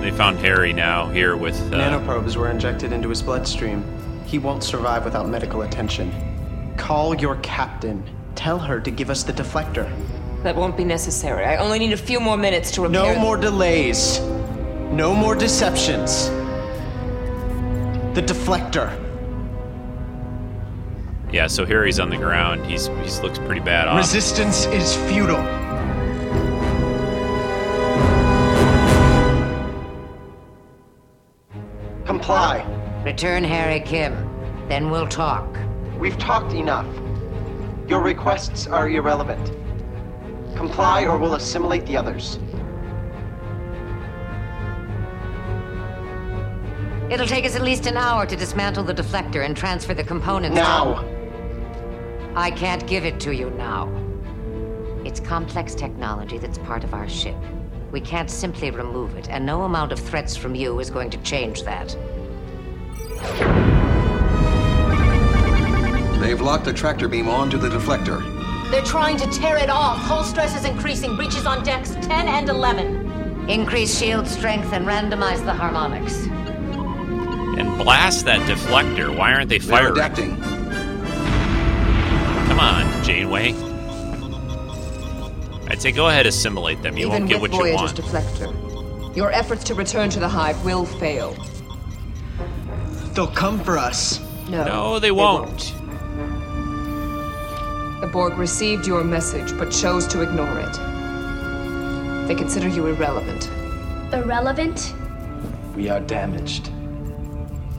[0.00, 3.84] They found Harry now here with uh, Nanoprobes were injected into his bloodstream.
[4.26, 6.74] He won't survive without medical attention.
[6.76, 8.02] Call your captain.
[8.34, 9.88] Tell her to give us the deflector.
[10.42, 11.44] That won't be necessary.
[11.44, 13.14] I only need a few more minutes to repair.
[13.14, 14.18] No more delays.
[14.90, 16.30] No more deceptions.
[18.18, 18.90] The deflector.
[21.32, 21.46] yeah.
[21.46, 22.66] So Harry's on the ground.
[22.66, 23.96] He's he's looks pretty bad off.
[23.96, 25.36] Resistance is futile.
[32.04, 32.66] Comply.
[33.04, 34.12] Return Harry Kim.
[34.68, 35.56] Then we'll talk.
[36.00, 36.92] We've talked enough.
[37.86, 39.52] Your requests are irrelevant.
[40.56, 42.40] Comply or we'll assimilate the others.
[47.10, 50.54] It'll take us at least an hour to dismantle the deflector and transfer the components.
[50.54, 51.04] Now.
[52.36, 53.88] I can't give it to you now.
[55.06, 57.36] It's complex technology that's part of our ship.
[57.92, 61.18] We can't simply remove it, and no amount of threats from you is going to
[61.22, 61.96] change that.
[66.20, 68.20] They've locked the tractor beam onto the deflector.
[68.70, 69.96] They're trying to tear it off.
[69.96, 71.16] Hull stress is increasing.
[71.16, 73.48] Breaches on decks 10 and 11.
[73.48, 76.28] Increase shield strength and randomize the harmonics.
[77.58, 79.14] And blast that deflector.
[79.16, 79.92] Why aren't they They're firing?
[79.92, 80.36] adapting.
[82.48, 83.54] Come on, Janeway.
[85.70, 86.96] I'd say go ahead, assimilate them.
[86.96, 88.26] You Even won't get with what you Voyager's want.
[88.26, 91.36] deflector, your efforts to return to the hive will fail.
[93.12, 94.20] They'll come for us.
[94.48, 94.64] No.
[94.64, 95.74] No, they won't.
[98.00, 100.72] The Borg received your message, but chose to ignore it.
[102.28, 103.50] They consider you irrelevant.
[104.14, 104.94] Irrelevant?
[105.74, 106.70] We are damaged.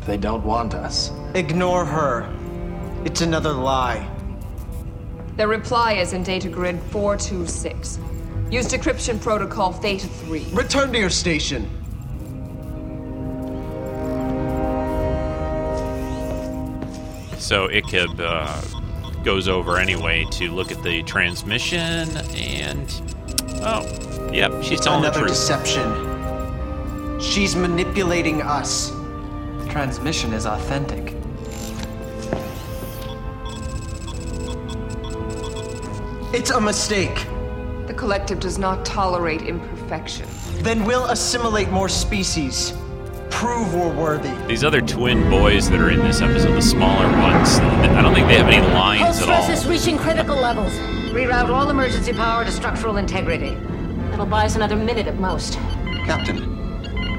[0.10, 1.12] They don't want us.
[1.36, 2.28] Ignore her.
[3.05, 4.10] It's another lie.
[5.36, 7.99] Their reply is in data grid 426.
[8.49, 10.47] Use decryption protocol Theta 3.
[10.51, 11.70] Return to your station.
[17.38, 22.91] So Icheb uh, goes over anyway to look at the transmission, and
[23.62, 25.38] oh, yep, she's telling Another the truth.
[25.38, 27.20] deception.
[27.22, 28.91] She's manipulating us.
[29.70, 31.13] Transmission is authentic.
[36.34, 37.26] It's a mistake.
[37.88, 40.28] The collective does not tolerate imperfection.
[40.63, 42.74] Then we'll assimilate more species.
[43.30, 44.34] Prove we're worthy.
[44.47, 48.28] These other twin boys that are in this episode, the smaller ones, I don't think
[48.28, 49.41] they have any Hull lines at all.
[49.43, 49.51] stress all.
[49.51, 50.74] is reaching critical levels.
[51.13, 53.55] Reroute all emergency power to structural integrity.
[54.09, 55.53] That'll buy us another minute at most.
[56.05, 56.49] Captain,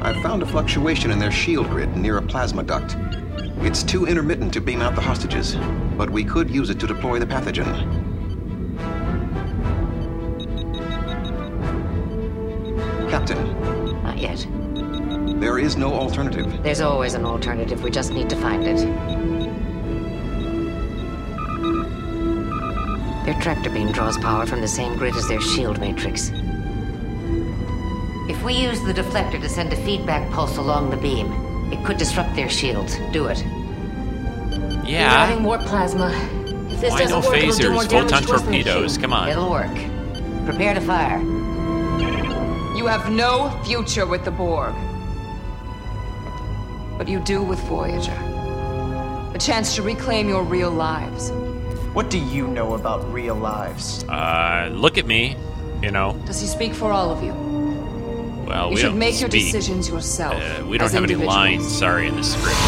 [0.03, 2.97] I've found a fluctuation in their shield grid near a plasma duct.
[3.63, 5.57] It's too intermittent to beam out the hostages,
[5.97, 7.67] but we could use it to deploy the pathogen.
[13.11, 13.39] Captain,
[14.03, 14.47] Not yet.
[15.41, 16.63] there is no alternative.
[16.63, 17.83] There's always an alternative.
[17.83, 18.79] We just need to find it.
[23.27, 26.31] Their tractor beam draws power from the same grid as their shield matrix.
[28.41, 31.31] If we use the deflector to send a feedback pulse along the beam,
[31.71, 32.97] it could disrupt their shields.
[33.13, 33.45] Do it.
[34.83, 35.13] Yeah.
[35.13, 36.09] Adding more plasma.
[36.71, 37.89] If this Why doesn't no work, it'll do more phasers?
[37.91, 38.97] damage Photon to us than the torpedoes.
[38.97, 39.29] Come on.
[39.29, 39.75] It'll work.
[40.47, 41.19] Prepare to fire.
[42.79, 44.75] You have no future with the Borg.
[46.97, 48.17] But you do with Voyager.
[49.35, 51.31] A chance to reclaim your real lives.
[51.93, 54.03] What do you know about real lives?
[54.05, 55.37] Uh, look at me,
[55.83, 56.19] you know.
[56.25, 57.50] Does he speak for all of you?
[58.51, 60.35] Well, you we should don't make your decisions yourself.
[60.35, 61.79] Uh, we don't as have any lines.
[61.79, 62.59] Sorry, in the script.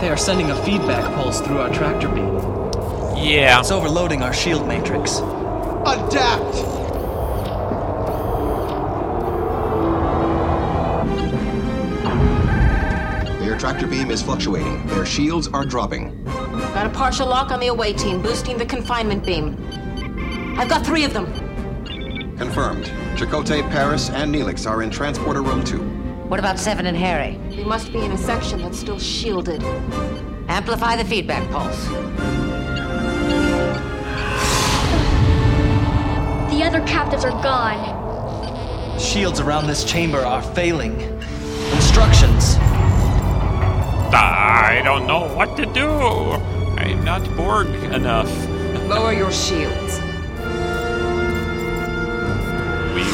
[0.00, 2.38] They are sending a feedback pulse through our tractor beam.
[3.22, 3.60] Yeah.
[3.60, 5.18] It's overloading our shield matrix.
[5.18, 6.54] Adapt!
[13.40, 14.86] Their tractor beam is fluctuating.
[14.86, 16.24] Their shields are dropping.
[16.24, 19.61] Got a partial lock on the away team, boosting the confinement beam.
[20.56, 21.26] I've got three of them.
[22.36, 22.86] Confirmed.
[23.16, 25.78] Chakotay, Paris, and Neelix are in transporter room 2.
[26.28, 27.38] What about Seven and Harry?
[27.50, 29.62] They must be in a section that's still shielded.
[30.48, 31.86] Amplify the feedback pulse.
[36.52, 38.98] The other captives are gone.
[38.98, 41.00] Shields around this chamber are failing.
[41.72, 42.56] Instructions.
[44.14, 45.88] I don't know what to do.
[45.88, 48.30] I'm not Borg enough.
[48.88, 49.91] Lower your shields.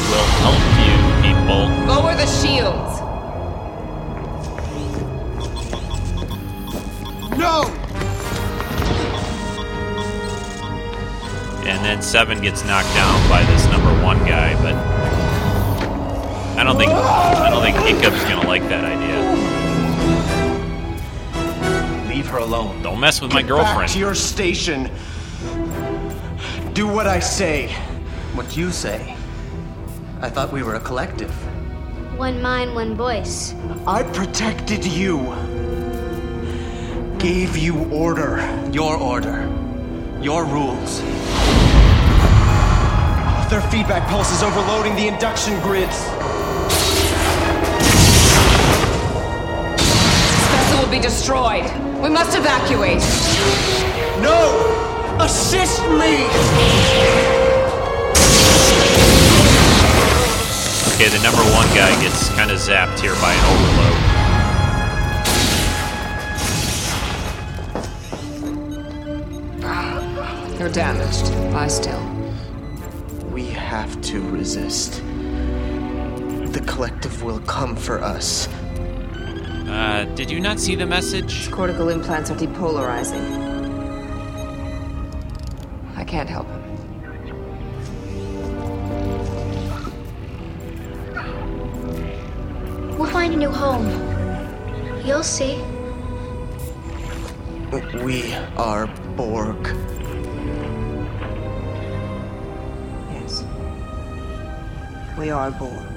[0.09, 1.69] Will help you, people.
[1.87, 2.99] Lower the shields.
[7.37, 7.63] No!
[11.65, 14.73] And then Seven gets knocked down by this number one guy, but
[16.57, 19.19] I don't think I don't think Hiccup's gonna like that idea.
[22.13, 22.81] Leave her alone.
[22.81, 23.91] Don't mess with my Back girlfriend.
[23.91, 24.89] to your station.
[26.73, 27.67] Do what I say.
[28.33, 29.15] What you say.
[30.21, 31.31] I thought we were a collective.
[32.17, 33.55] One mind, one voice.
[33.87, 35.19] I protected you.
[37.17, 38.39] Gave you order.
[38.69, 39.47] Your order.
[40.21, 40.99] Your rules.
[43.49, 46.03] Their feedback pulse is overloading the induction grids.
[49.77, 51.63] This vessel will be destroyed.
[52.03, 52.99] We must evacuate.
[54.21, 55.17] No!
[55.21, 57.38] Assist me!
[61.01, 63.45] Okay, the number one guy gets kind of zapped here by an
[70.43, 70.59] overload.
[70.59, 71.33] You're damaged.
[71.53, 72.01] Lie still.
[73.31, 75.01] We have to resist.
[76.51, 78.49] The collective will come for us.
[78.49, 81.49] Uh, did you not see the message?
[81.49, 83.23] Cortical implants are depolarizing.
[85.95, 86.58] I can't help him.
[93.29, 93.87] Find a new home.
[95.05, 95.61] You'll see.
[97.69, 99.67] But we are Borg.
[103.13, 103.43] Yes.
[105.17, 105.88] We are Borg.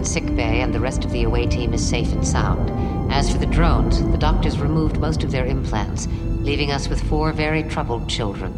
[0.00, 2.70] In sick bay, and the rest of the away team is safe and sound.
[3.12, 6.08] As for the drones, the doctors removed most of their implants,
[6.40, 8.50] leaving us with four very troubled children.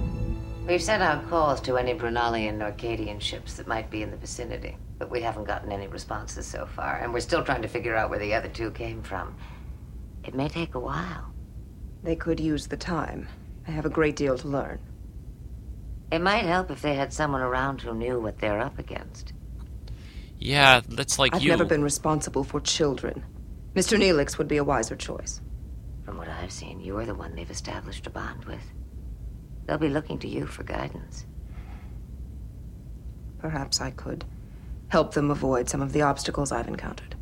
[0.68, 4.16] We've sent out calls to any Brunali and Norcadian ships that might be in the
[4.18, 7.96] vicinity, but we haven't gotten any responses so far, and we're still trying to figure
[7.96, 9.34] out where the other two came from.
[10.22, 11.34] It may take a while.
[12.04, 13.26] They could use the time.
[13.66, 14.78] I have a great deal to learn.
[16.12, 19.32] It might help if they had someone around who knew what they're up against.
[20.44, 21.50] Yeah, that's like I've you.
[21.50, 23.24] never been responsible for children.
[23.76, 23.96] Mr.
[23.96, 25.40] Neelix would be a wiser choice.
[26.04, 28.62] From what I've seen, you're the one they've established a bond with.
[29.66, 31.26] They'll be looking to you for guidance.
[33.38, 34.24] Perhaps I could
[34.88, 37.14] help them avoid some of the obstacles I've encountered.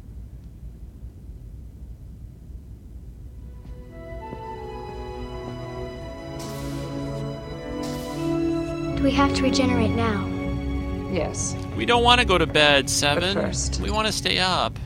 [8.97, 10.30] Do we have to regenerate now?
[11.11, 11.57] Yes.
[11.77, 13.35] We don't want to go to bed, Seven.
[13.35, 14.79] But first- We want to stay up.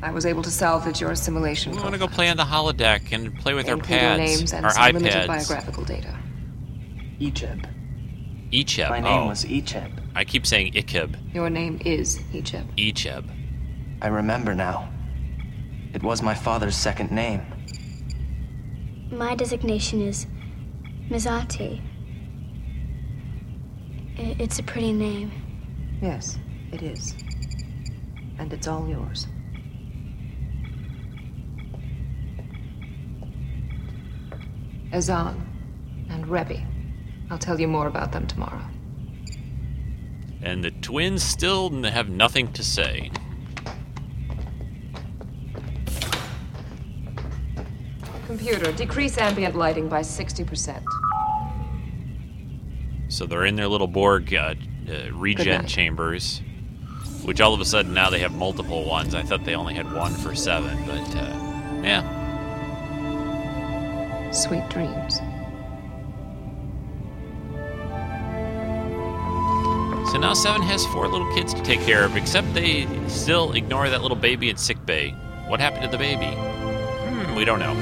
[0.00, 1.72] I was able to salvage your assimilation.
[1.72, 4.18] We want to go play on the holodeck and play with our Include your pads,
[4.20, 6.14] names and our some limited biographical data.
[7.20, 7.68] Icheb.
[8.52, 8.90] Icheb.
[8.90, 9.26] My name oh.
[9.26, 9.90] was Icheb.
[10.14, 11.34] I keep saying Ikeb.
[11.34, 12.68] Your name is Egypt.
[12.76, 13.28] Icheb.
[14.00, 14.88] I remember now.
[15.92, 17.42] It was my father's second name.
[19.10, 20.26] My designation is
[21.10, 21.80] Mezoti.
[24.16, 25.32] It's a pretty name.
[26.00, 26.38] Yes,
[26.72, 27.14] it is.
[28.38, 29.26] And it's all yours.
[34.92, 35.44] Azan
[36.08, 36.64] and Rebi.
[37.30, 38.64] I'll tell you more about them tomorrow.
[40.40, 43.10] And the twins still n- have nothing to say.
[48.26, 50.82] Computer, decrease ambient lighting by 60%.
[53.08, 54.54] So they're in their little Borg uh,
[54.88, 56.40] uh, regen chambers.
[57.24, 59.14] which all of a sudden now they have multiple ones.
[59.14, 61.34] I thought they only had one for seven, but uh,
[61.82, 62.02] yeah.
[64.30, 65.20] Sweet dreams.
[70.10, 73.90] So now Seven has four little kids to take care of, except they still ignore
[73.90, 75.10] that little baby in sick bay.
[75.48, 76.24] What happened to the baby?
[76.34, 77.74] Hmm, we don't know.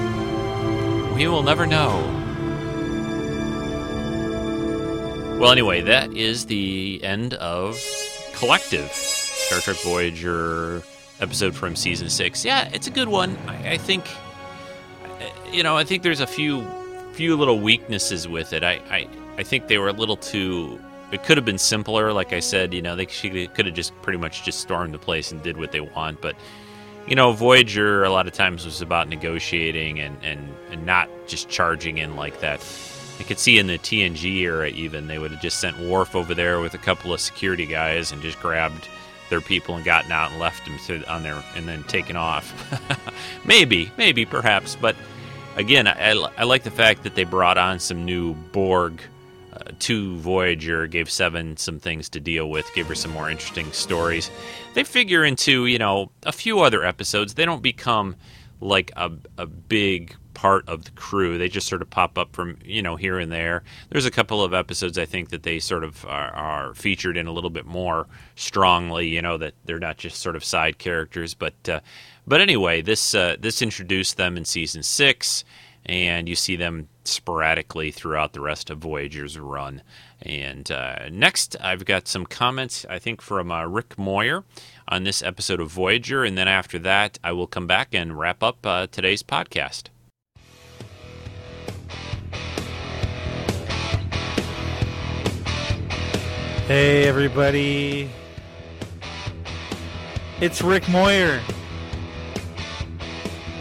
[1.15, 2.01] We will never know.
[5.39, 7.79] Well, anyway, that is the end of
[8.35, 10.83] Collective, Star Trek Voyager
[11.21, 12.45] episode from season six.
[12.45, 13.37] Yeah, it's a good one.
[13.47, 14.09] I, I think,
[15.05, 16.67] uh, you know, I think there's a few
[17.13, 18.65] few little weaknesses with it.
[18.65, 19.09] I, I,
[19.39, 20.79] I think they were a little too
[21.13, 22.13] it could have been simpler.
[22.13, 24.99] Like I said, you know, they she could have just pretty much just stormed the
[24.99, 26.21] place and did what they want.
[26.21, 26.37] But
[27.07, 31.49] you know, Voyager a lot of times was about negotiating and and and not just
[31.49, 32.61] charging in like that.
[33.19, 36.35] I could see in the TNG era even they would have just sent Worf over
[36.35, 38.89] there with a couple of security guys and just grabbed
[39.31, 42.55] their people and gotten out and left them to, on there and then taken off.
[43.45, 44.95] maybe, maybe, perhaps, but
[45.57, 49.01] again, I, I like the fact that they brought on some new Borg
[49.53, 53.73] uh, to Voyager, gave Seven some things to deal with, gave her some more interesting
[53.73, 54.31] stories.
[54.75, 57.35] They figure into, you know, a few other episodes.
[57.35, 58.17] They don't become
[58.61, 61.39] like a, a big part of the crew.
[61.39, 63.63] They just sort of pop up from, you know, here and there.
[63.89, 67.27] There's a couple of episodes I think that they sort of are, are featured in
[67.27, 71.33] a little bit more strongly, you know, that they're not just sort of side characters.
[71.33, 71.81] But, uh,
[72.27, 75.43] but anyway, this, uh, this introduced them in season six
[75.87, 79.81] and you see them sporadically throughout the rest of Voyager's run.
[80.21, 84.45] And uh, next, I've got some comments, I think, from uh, Rick Moyer
[84.87, 86.25] on this episode of Voyager.
[86.25, 89.85] And then after that, I will come back and wrap up uh, today's podcast.
[96.67, 98.11] Hey, everybody.
[100.41, 101.41] It's Rick Moyer.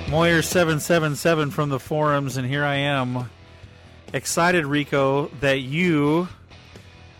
[0.07, 3.29] Moyer777 from the forums, and here I am.
[4.11, 6.29] Excited, Rico, that you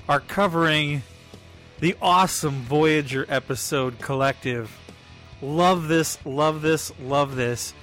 [0.10, 1.04] are covering
[1.82, 4.76] the awesome Voyager episode collective.
[5.40, 7.76] Love this, love this, love this.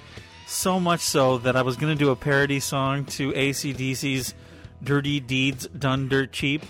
[0.45, 4.33] So much so that I was going to do a parody song to ACDC's
[4.83, 6.63] Dirty Deeds Done Dirt Cheap,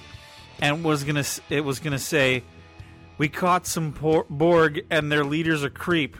[0.61, 2.43] and was gonna it was gonna say,
[3.17, 3.91] "We caught some
[4.29, 6.17] Borg and their leader's a creep."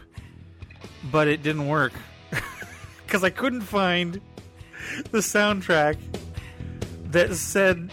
[1.10, 1.92] but it didn't work
[3.06, 4.20] because I couldn't find
[5.10, 5.96] the soundtrack
[7.06, 7.90] that said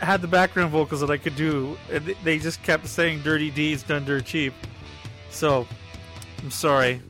[0.00, 1.76] had the background vocals that I could do.
[1.90, 4.54] And they just kept saying "dirty deeds done dirt cheap."
[5.30, 5.66] So
[6.42, 7.00] I'm sorry.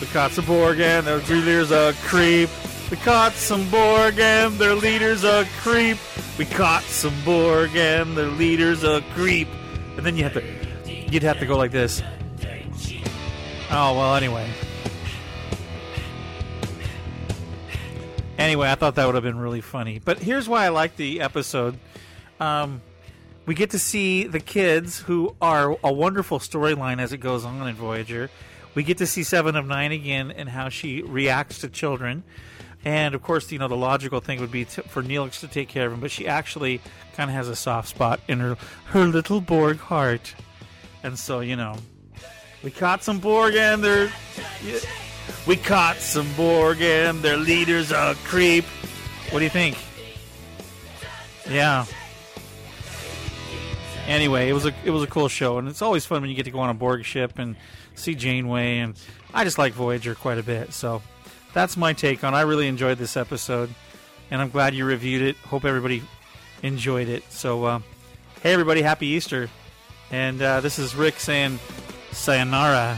[0.00, 2.48] We caught some Borg and their leader's a creep.
[2.90, 5.98] We caught some Borg and their leader's a creep.
[6.38, 9.48] We caught some Borg and their leader's a creep.
[9.96, 10.42] And then you have to
[11.12, 12.02] you'd have to go like this.
[13.70, 14.50] Oh, well, anyway.
[18.38, 19.98] Anyway, I thought that would have been really funny.
[19.98, 21.78] But here's why I like the episode.
[22.40, 22.80] Um,
[23.44, 27.66] we get to see the kids, who are a wonderful storyline as it goes on
[27.66, 28.30] in Voyager.
[28.74, 32.22] We get to see Seven of Nine again and how she reacts to children.
[32.84, 35.68] And of course, you know, the logical thing would be to, for Neelix to take
[35.68, 36.80] care of him, but she actually
[37.14, 38.56] kind of has a soft spot in her,
[38.86, 40.34] her little Borg heart.
[41.02, 41.76] And so, you know,
[42.62, 44.10] we caught some Borg and their.
[45.46, 48.64] We caught some Borg and their leader's a creep.
[49.30, 49.76] What do you think?
[51.48, 51.84] Yeah.
[54.06, 56.36] Anyway, it was a it was a cool show, and it's always fun when you
[56.36, 57.56] get to go on a Borg ship and
[57.94, 58.94] see Janeway, and
[59.34, 60.72] I just like Voyager quite a bit.
[60.72, 61.02] So
[61.58, 62.34] that's my take on.
[62.34, 63.68] I really enjoyed this episode,
[64.30, 65.36] and I'm glad you reviewed it.
[65.38, 66.04] Hope everybody
[66.62, 67.24] enjoyed it.
[67.32, 67.80] So, uh,
[68.44, 69.50] hey everybody, happy Easter!
[70.12, 71.58] And uh, this is Rick saying
[72.12, 72.96] sayonara.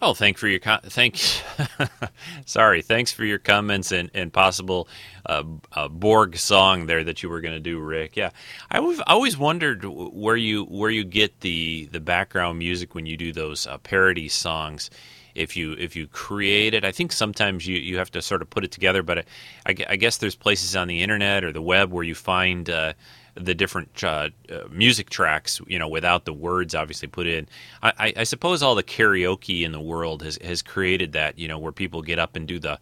[0.00, 1.16] Oh, thank for your com- thank.
[2.46, 4.88] sorry, thanks for your comments and and possible
[5.26, 5.42] uh,
[5.72, 8.16] uh, Borg song there that you were going to do, Rick.
[8.16, 8.30] Yeah,
[8.70, 13.16] I always, always wondered where you where you get the the background music when you
[13.16, 14.88] do those uh, parody songs.
[15.34, 18.50] If you if you create it, I think sometimes you, you have to sort of
[18.50, 19.02] put it together.
[19.02, 19.26] But
[19.66, 22.92] I, I guess there's places on the internet or the web where you find uh,
[23.38, 27.48] the different uh, uh, music tracks, you know, without the words obviously put in.
[27.82, 31.58] I, I, suppose all the karaoke in the world has has created that, you know,
[31.58, 32.78] where people get up and do the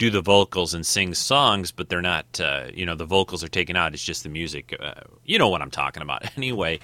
[0.00, 2.40] do the vocals and sing songs, but they're not.
[2.40, 3.92] Uh, you know, the vocals are taken out.
[3.92, 4.74] It's just the music.
[4.80, 6.80] Uh, you know what I'm talking about, anyway.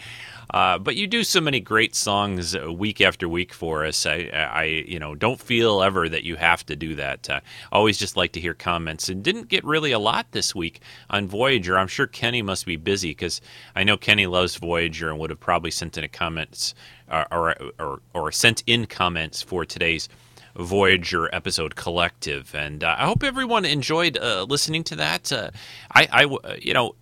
[0.51, 4.07] Uh, but you do so many great songs uh, week after week for us.
[4.07, 7.29] I, I, you know, don't feel ever that you have to do that.
[7.29, 7.41] Uh,
[7.73, 11.27] always just like to hear comments, and didn't get really a lot this week on
[11.27, 11.77] Voyager.
[11.79, 13.41] I'm sure Kenny must be busy because
[13.75, 16.75] I know Kenny loves Voyager and would have probably sent in a comments
[17.11, 20.09] or, or, or, or sent in comments for today's
[20.57, 22.55] Voyager episode collective.
[22.55, 25.31] And uh, I hope everyone enjoyed uh, listening to that.
[25.31, 25.51] Uh,
[25.93, 26.95] I, I, you know,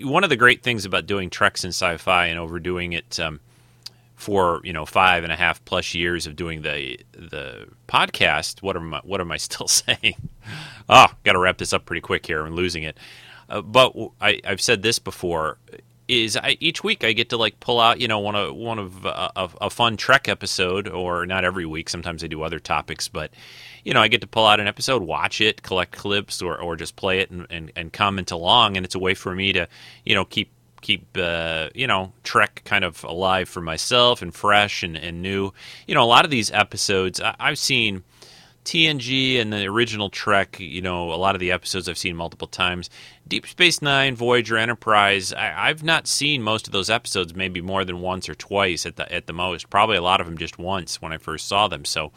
[0.00, 3.40] one of the great things about doing Treks in sci-fi and overdoing it um,
[4.14, 8.62] for you know five and a half plus years of doing the the podcast.
[8.62, 10.16] What am I, what am I still saying?
[10.88, 12.44] Ah, oh, got to wrap this up pretty quick here.
[12.44, 12.96] I'm losing it.
[13.48, 15.58] Uh, but I, I've said this before
[16.08, 18.78] is I, each week I get to like pull out you know one of one
[18.78, 21.88] of uh, a, a, fun Trek episode, or not every week.
[21.88, 23.32] Sometimes I do other topics, but
[23.84, 26.76] you know I get to pull out an episode, watch it, collect clips, or or
[26.76, 29.68] just play it and, and, and comment along, and it's a way for me to
[30.04, 30.50] you know keep
[30.80, 35.52] keep uh, you know Trek kind of alive for myself and fresh and, and new.
[35.86, 38.04] You know a lot of these episodes I, I've seen
[38.66, 42.48] TNG and the original Trek, you know, a lot of the episodes I've seen multiple
[42.48, 42.90] times.
[43.26, 47.84] Deep Space Nine, Voyager, Enterprise, I, have not seen most of those episodes, maybe more
[47.84, 49.70] than once or twice at the at the most.
[49.70, 51.84] Probably a lot of them just once when I first saw them.
[51.84, 52.10] So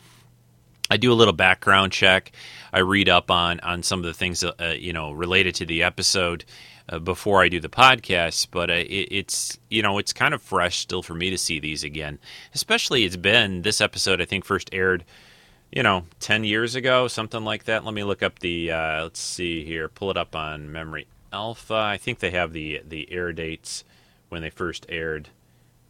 [0.89, 2.31] I do a little background check.
[2.73, 5.83] I read up on on some of the things uh, you know related to the
[5.83, 6.45] episode.
[6.91, 10.41] Uh, before I do the podcast, but uh, it, it's you know it's kind of
[10.41, 12.17] fresh still for me to see these again.
[12.55, 15.05] Especially it's been this episode I think first aired
[15.71, 17.85] you know, 10 years ago, something like that.
[17.85, 21.75] Let me look up the, uh, let's see here, pull it up on Memory Alpha.
[21.75, 23.83] I think they have the, the air dates
[24.29, 25.29] when they first aired.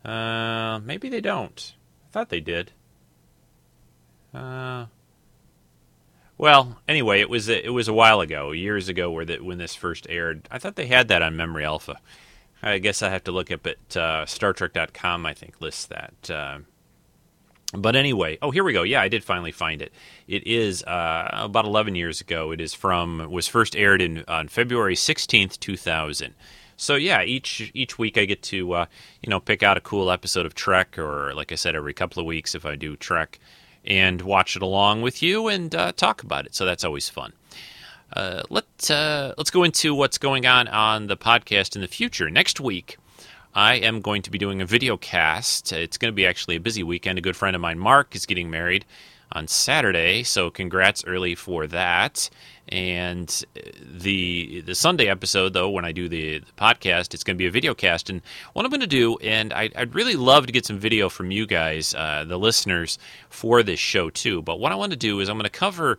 [0.03, 1.73] Uh, maybe they don't.
[2.07, 2.71] I thought they did.
[4.33, 4.85] Uh,
[6.37, 9.57] well, anyway, it was a, it was a while ago, years ago, where that when
[9.57, 10.47] this first aired.
[10.51, 11.99] I thought they had that on Memory Alpha.
[12.61, 15.25] I guess I have to look up at uh, StarTrek.com.
[15.25, 16.29] I think lists that.
[17.73, 18.81] But anyway, oh here we go.
[18.83, 19.93] Yeah, I did finally find it.
[20.27, 22.51] It is uh, about 11 years ago.
[22.51, 26.33] It is from was first aired in on February 16th, 2000.
[26.77, 28.85] So yeah, each each week I get to uh,
[29.21, 32.21] you know pick out a cool episode of Trek, or like I said, every couple
[32.21, 33.37] of weeks if I do Trek,
[33.85, 36.55] and watch it along with you and uh, talk about it.
[36.55, 37.33] So that's always fun.
[38.13, 42.29] Uh, let uh, let's go into what's going on on the podcast in the future.
[42.29, 42.97] Next week,
[43.53, 45.73] I am going to be doing a video cast.
[45.73, 47.17] It's going to be actually a busy weekend.
[47.17, 48.85] A good friend of mine, Mark, is getting married
[49.31, 52.29] on Saturday, so congrats early for that.
[52.67, 53.43] And
[53.81, 57.47] the the Sunday episode, though, when I do the, the podcast, it's going to be
[57.47, 58.11] a video cast.
[58.11, 58.21] And
[58.53, 61.31] what I'm going to do, and I, would really love to get some video from
[61.31, 62.99] you guys, uh, the listeners,
[63.29, 64.43] for this show too.
[64.43, 65.97] But what I want to do is I'm going to cover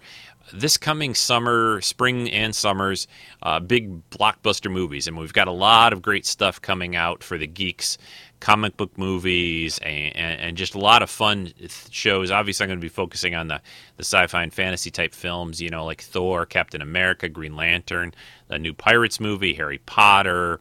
[0.53, 3.07] this coming summer, spring and summers,
[3.43, 5.07] uh, big blockbuster movies.
[5.07, 7.99] And we've got a lot of great stuff coming out for the geeks
[8.41, 11.53] comic book movies and, and, and, just a lot of fun
[11.91, 12.31] shows.
[12.31, 13.61] Obviously, I'm going to be focusing on the,
[13.97, 18.15] the sci fi and fantasy type films, you know, like Thor, Captain America, Green Lantern,
[18.49, 20.61] the new Pirates movie, Harry Potter.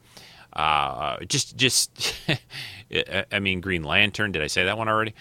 [0.51, 2.15] Uh, just, just,
[3.31, 4.33] I mean, Green Lantern.
[4.33, 5.15] Did I say that one already?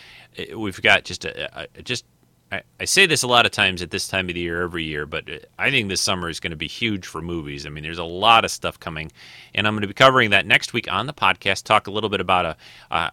[0.54, 2.04] We've got just a, a just
[2.50, 4.84] I, I say this a lot of times at this time of the year every
[4.84, 5.24] year, but
[5.58, 7.66] I think this summer is going to be huge for movies.
[7.66, 9.12] I mean, there's a lot of stuff coming,
[9.54, 11.64] and I'm going to be covering that next week on the podcast.
[11.64, 12.56] Talk a little bit about a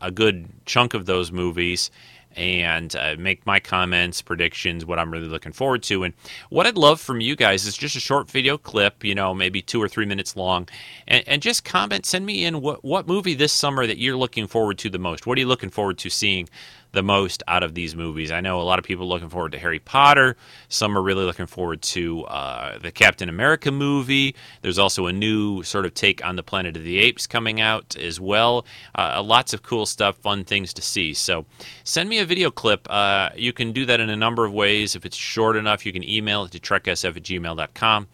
[0.02, 1.92] a, good chunk of those movies,
[2.36, 6.04] and uh, make my comments, predictions, what I'm really looking forward to.
[6.04, 6.14] And
[6.50, 9.62] what I'd love from you guys is just a short video clip, you know, maybe
[9.62, 10.68] two or three minutes long,
[11.08, 14.48] and, and just comment, send me in what, what movie this summer that you're looking
[14.48, 15.26] forward to the most.
[15.26, 16.50] What are you looking forward to seeing
[16.96, 18.32] the most out of these movies.
[18.32, 20.38] I know a lot of people looking forward to Harry Potter.
[20.70, 24.34] Some are really looking forward to uh, the Captain America movie.
[24.62, 27.98] There's also a new sort of take on the Planet of the Apes coming out
[27.98, 28.66] as well.
[28.98, 31.14] Uh, lots of cool stuff, fun things to see.
[31.14, 31.46] So
[31.84, 32.88] send me a video clip.
[32.90, 34.96] Uh, you can do that in a number of ways.
[34.96, 38.08] If it's short enough, you can email it to treksf at gmail.com.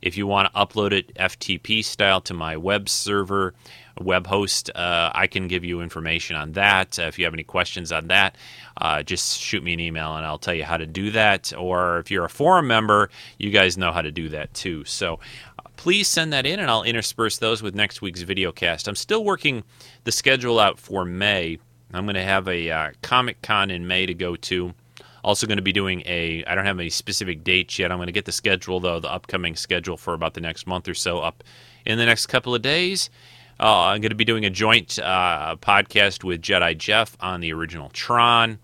[0.00, 3.54] If you want to upload it FTP style to my web server,
[4.00, 6.98] web host, uh, I can give you information on that.
[6.98, 8.36] Uh, if you have any questions on that,
[8.76, 11.52] uh, just shoot me an email and I'll tell you how to do that.
[11.56, 14.84] Or if you're a forum member, you guys know how to do that too.
[14.84, 15.20] So
[15.58, 18.88] uh, please send that in and I'll intersperse those with next week's video cast.
[18.88, 19.64] I'm still working
[20.04, 21.58] the schedule out for May.
[21.92, 24.74] I'm going to have a uh, Comic Con in May to go to.
[25.24, 26.44] Also, going to be doing a.
[26.46, 27.90] I don't have any specific dates yet.
[27.90, 30.88] I'm going to get the schedule though, the upcoming schedule for about the next month
[30.88, 31.42] or so up
[31.84, 33.10] in the next couple of days.
[33.60, 37.52] Uh, I'm going to be doing a joint uh, podcast with Jedi Jeff on the
[37.52, 38.58] original Tron.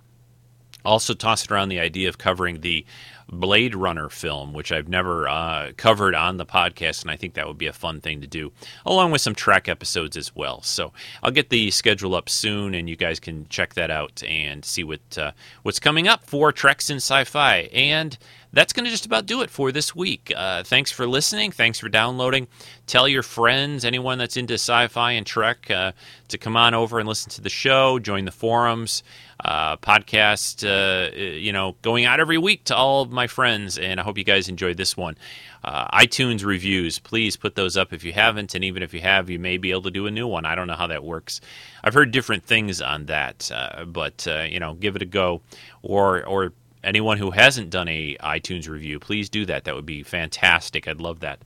[0.85, 2.85] Also, tossing around the idea of covering the
[3.27, 7.47] Blade Runner film, which I've never uh, covered on the podcast, and I think that
[7.47, 8.53] would be a fun thing to do,
[8.85, 10.61] along with some Trek episodes as well.
[10.61, 10.93] So
[11.23, 14.85] I'll get the schedule up soon, and you guys can check that out and see
[14.85, 17.71] what uh, what's coming up for Treks in Sci-Fi.
[17.73, 18.19] And
[18.55, 20.33] that's going to just about do it for this week.
[20.35, 21.51] Uh, thanks for listening.
[21.51, 22.47] Thanks for downloading.
[22.87, 25.93] Tell your friends, anyone that's into sci-fi and Trek, uh,
[26.29, 27.99] to come on over and listen to the show.
[27.99, 29.03] Join the forums
[29.45, 34.01] uh, podcast, uh, you know, going out every week to all of my friends, and
[34.01, 35.17] I hope you guys enjoyed this one.
[35.63, 39.31] Uh, iTunes reviews, please put those up if you haven't, and even if you have,
[39.31, 40.45] you may be able to do a new one.
[40.45, 41.41] I don't know how that works.
[41.83, 45.43] I've heard different things on that, uh, but you know, give it a go,
[45.83, 46.53] or or
[46.85, 49.65] anyone who hasn't done a iTunes review, please do that.
[49.65, 50.87] That would be fantastic.
[50.87, 51.41] I'd love that.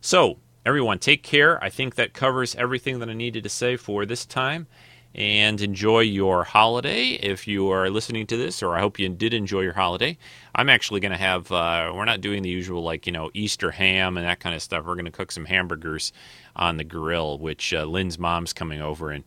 [0.00, 1.62] So, everyone, take care.
[1.62, 4.66] I think that covers everything that I needed to say for this time
[5.14, 9.34] and enjoy your holiday if you are listening to this, or I hope you did
[9.34, 10.16] enjoy your holiday.
[10.54, 13.72] I'm actually going to have, uh, we're not doing the usual, like, you know, Easter
[13.72, 14.86] ham and that kind of stuff.
[14.86, 16.12] We're going to cook some hamburgers
[16.54, 19.24] on the grill, which uh, Lynn's mom's coming over, and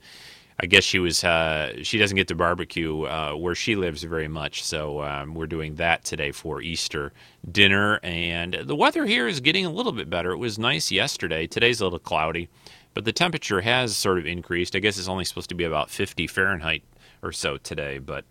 [0.60, 4.28] I guess she was, uh, she doesn't get to barbecue uh, where she lives very
[4.28, 7.12] much, so um, we're doing that today for Easter
[7.50, 8.00] dinner.
[8.04, 10.32] And the weather here is getting a little bit better.
[10.32, 11.48] It was nice yesterday.
[11.48, 12.50] Today's a little cloudy.
[12.94, 14.76] But the temperature has sort of increased.
[14.76, 16.84] I guess it's only supposed to be about 50 Fahrenheit
[17.24, 17.98] or so today.
[17.98, 18.26] But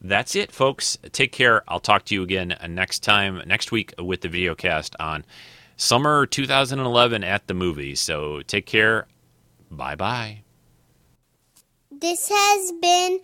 [0.00, 0.98] that's it, folks.
[1.12, 1.62] Take care.
[1.68, 5.24] I'll talk to you again next time, next week with the video cast on
[5.76, 8.00] summer 2011 at the movies.
[8.00, 9.06] So take care.
[9.70, 10.42] Bye bye.
[12.00, 13.18] This has been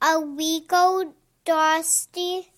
[0.00, 1.12] a Rico
[1.44, 2.48] Dusty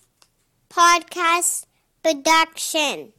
[0.69, 1.65] podcast
[2.01, 3.11] production.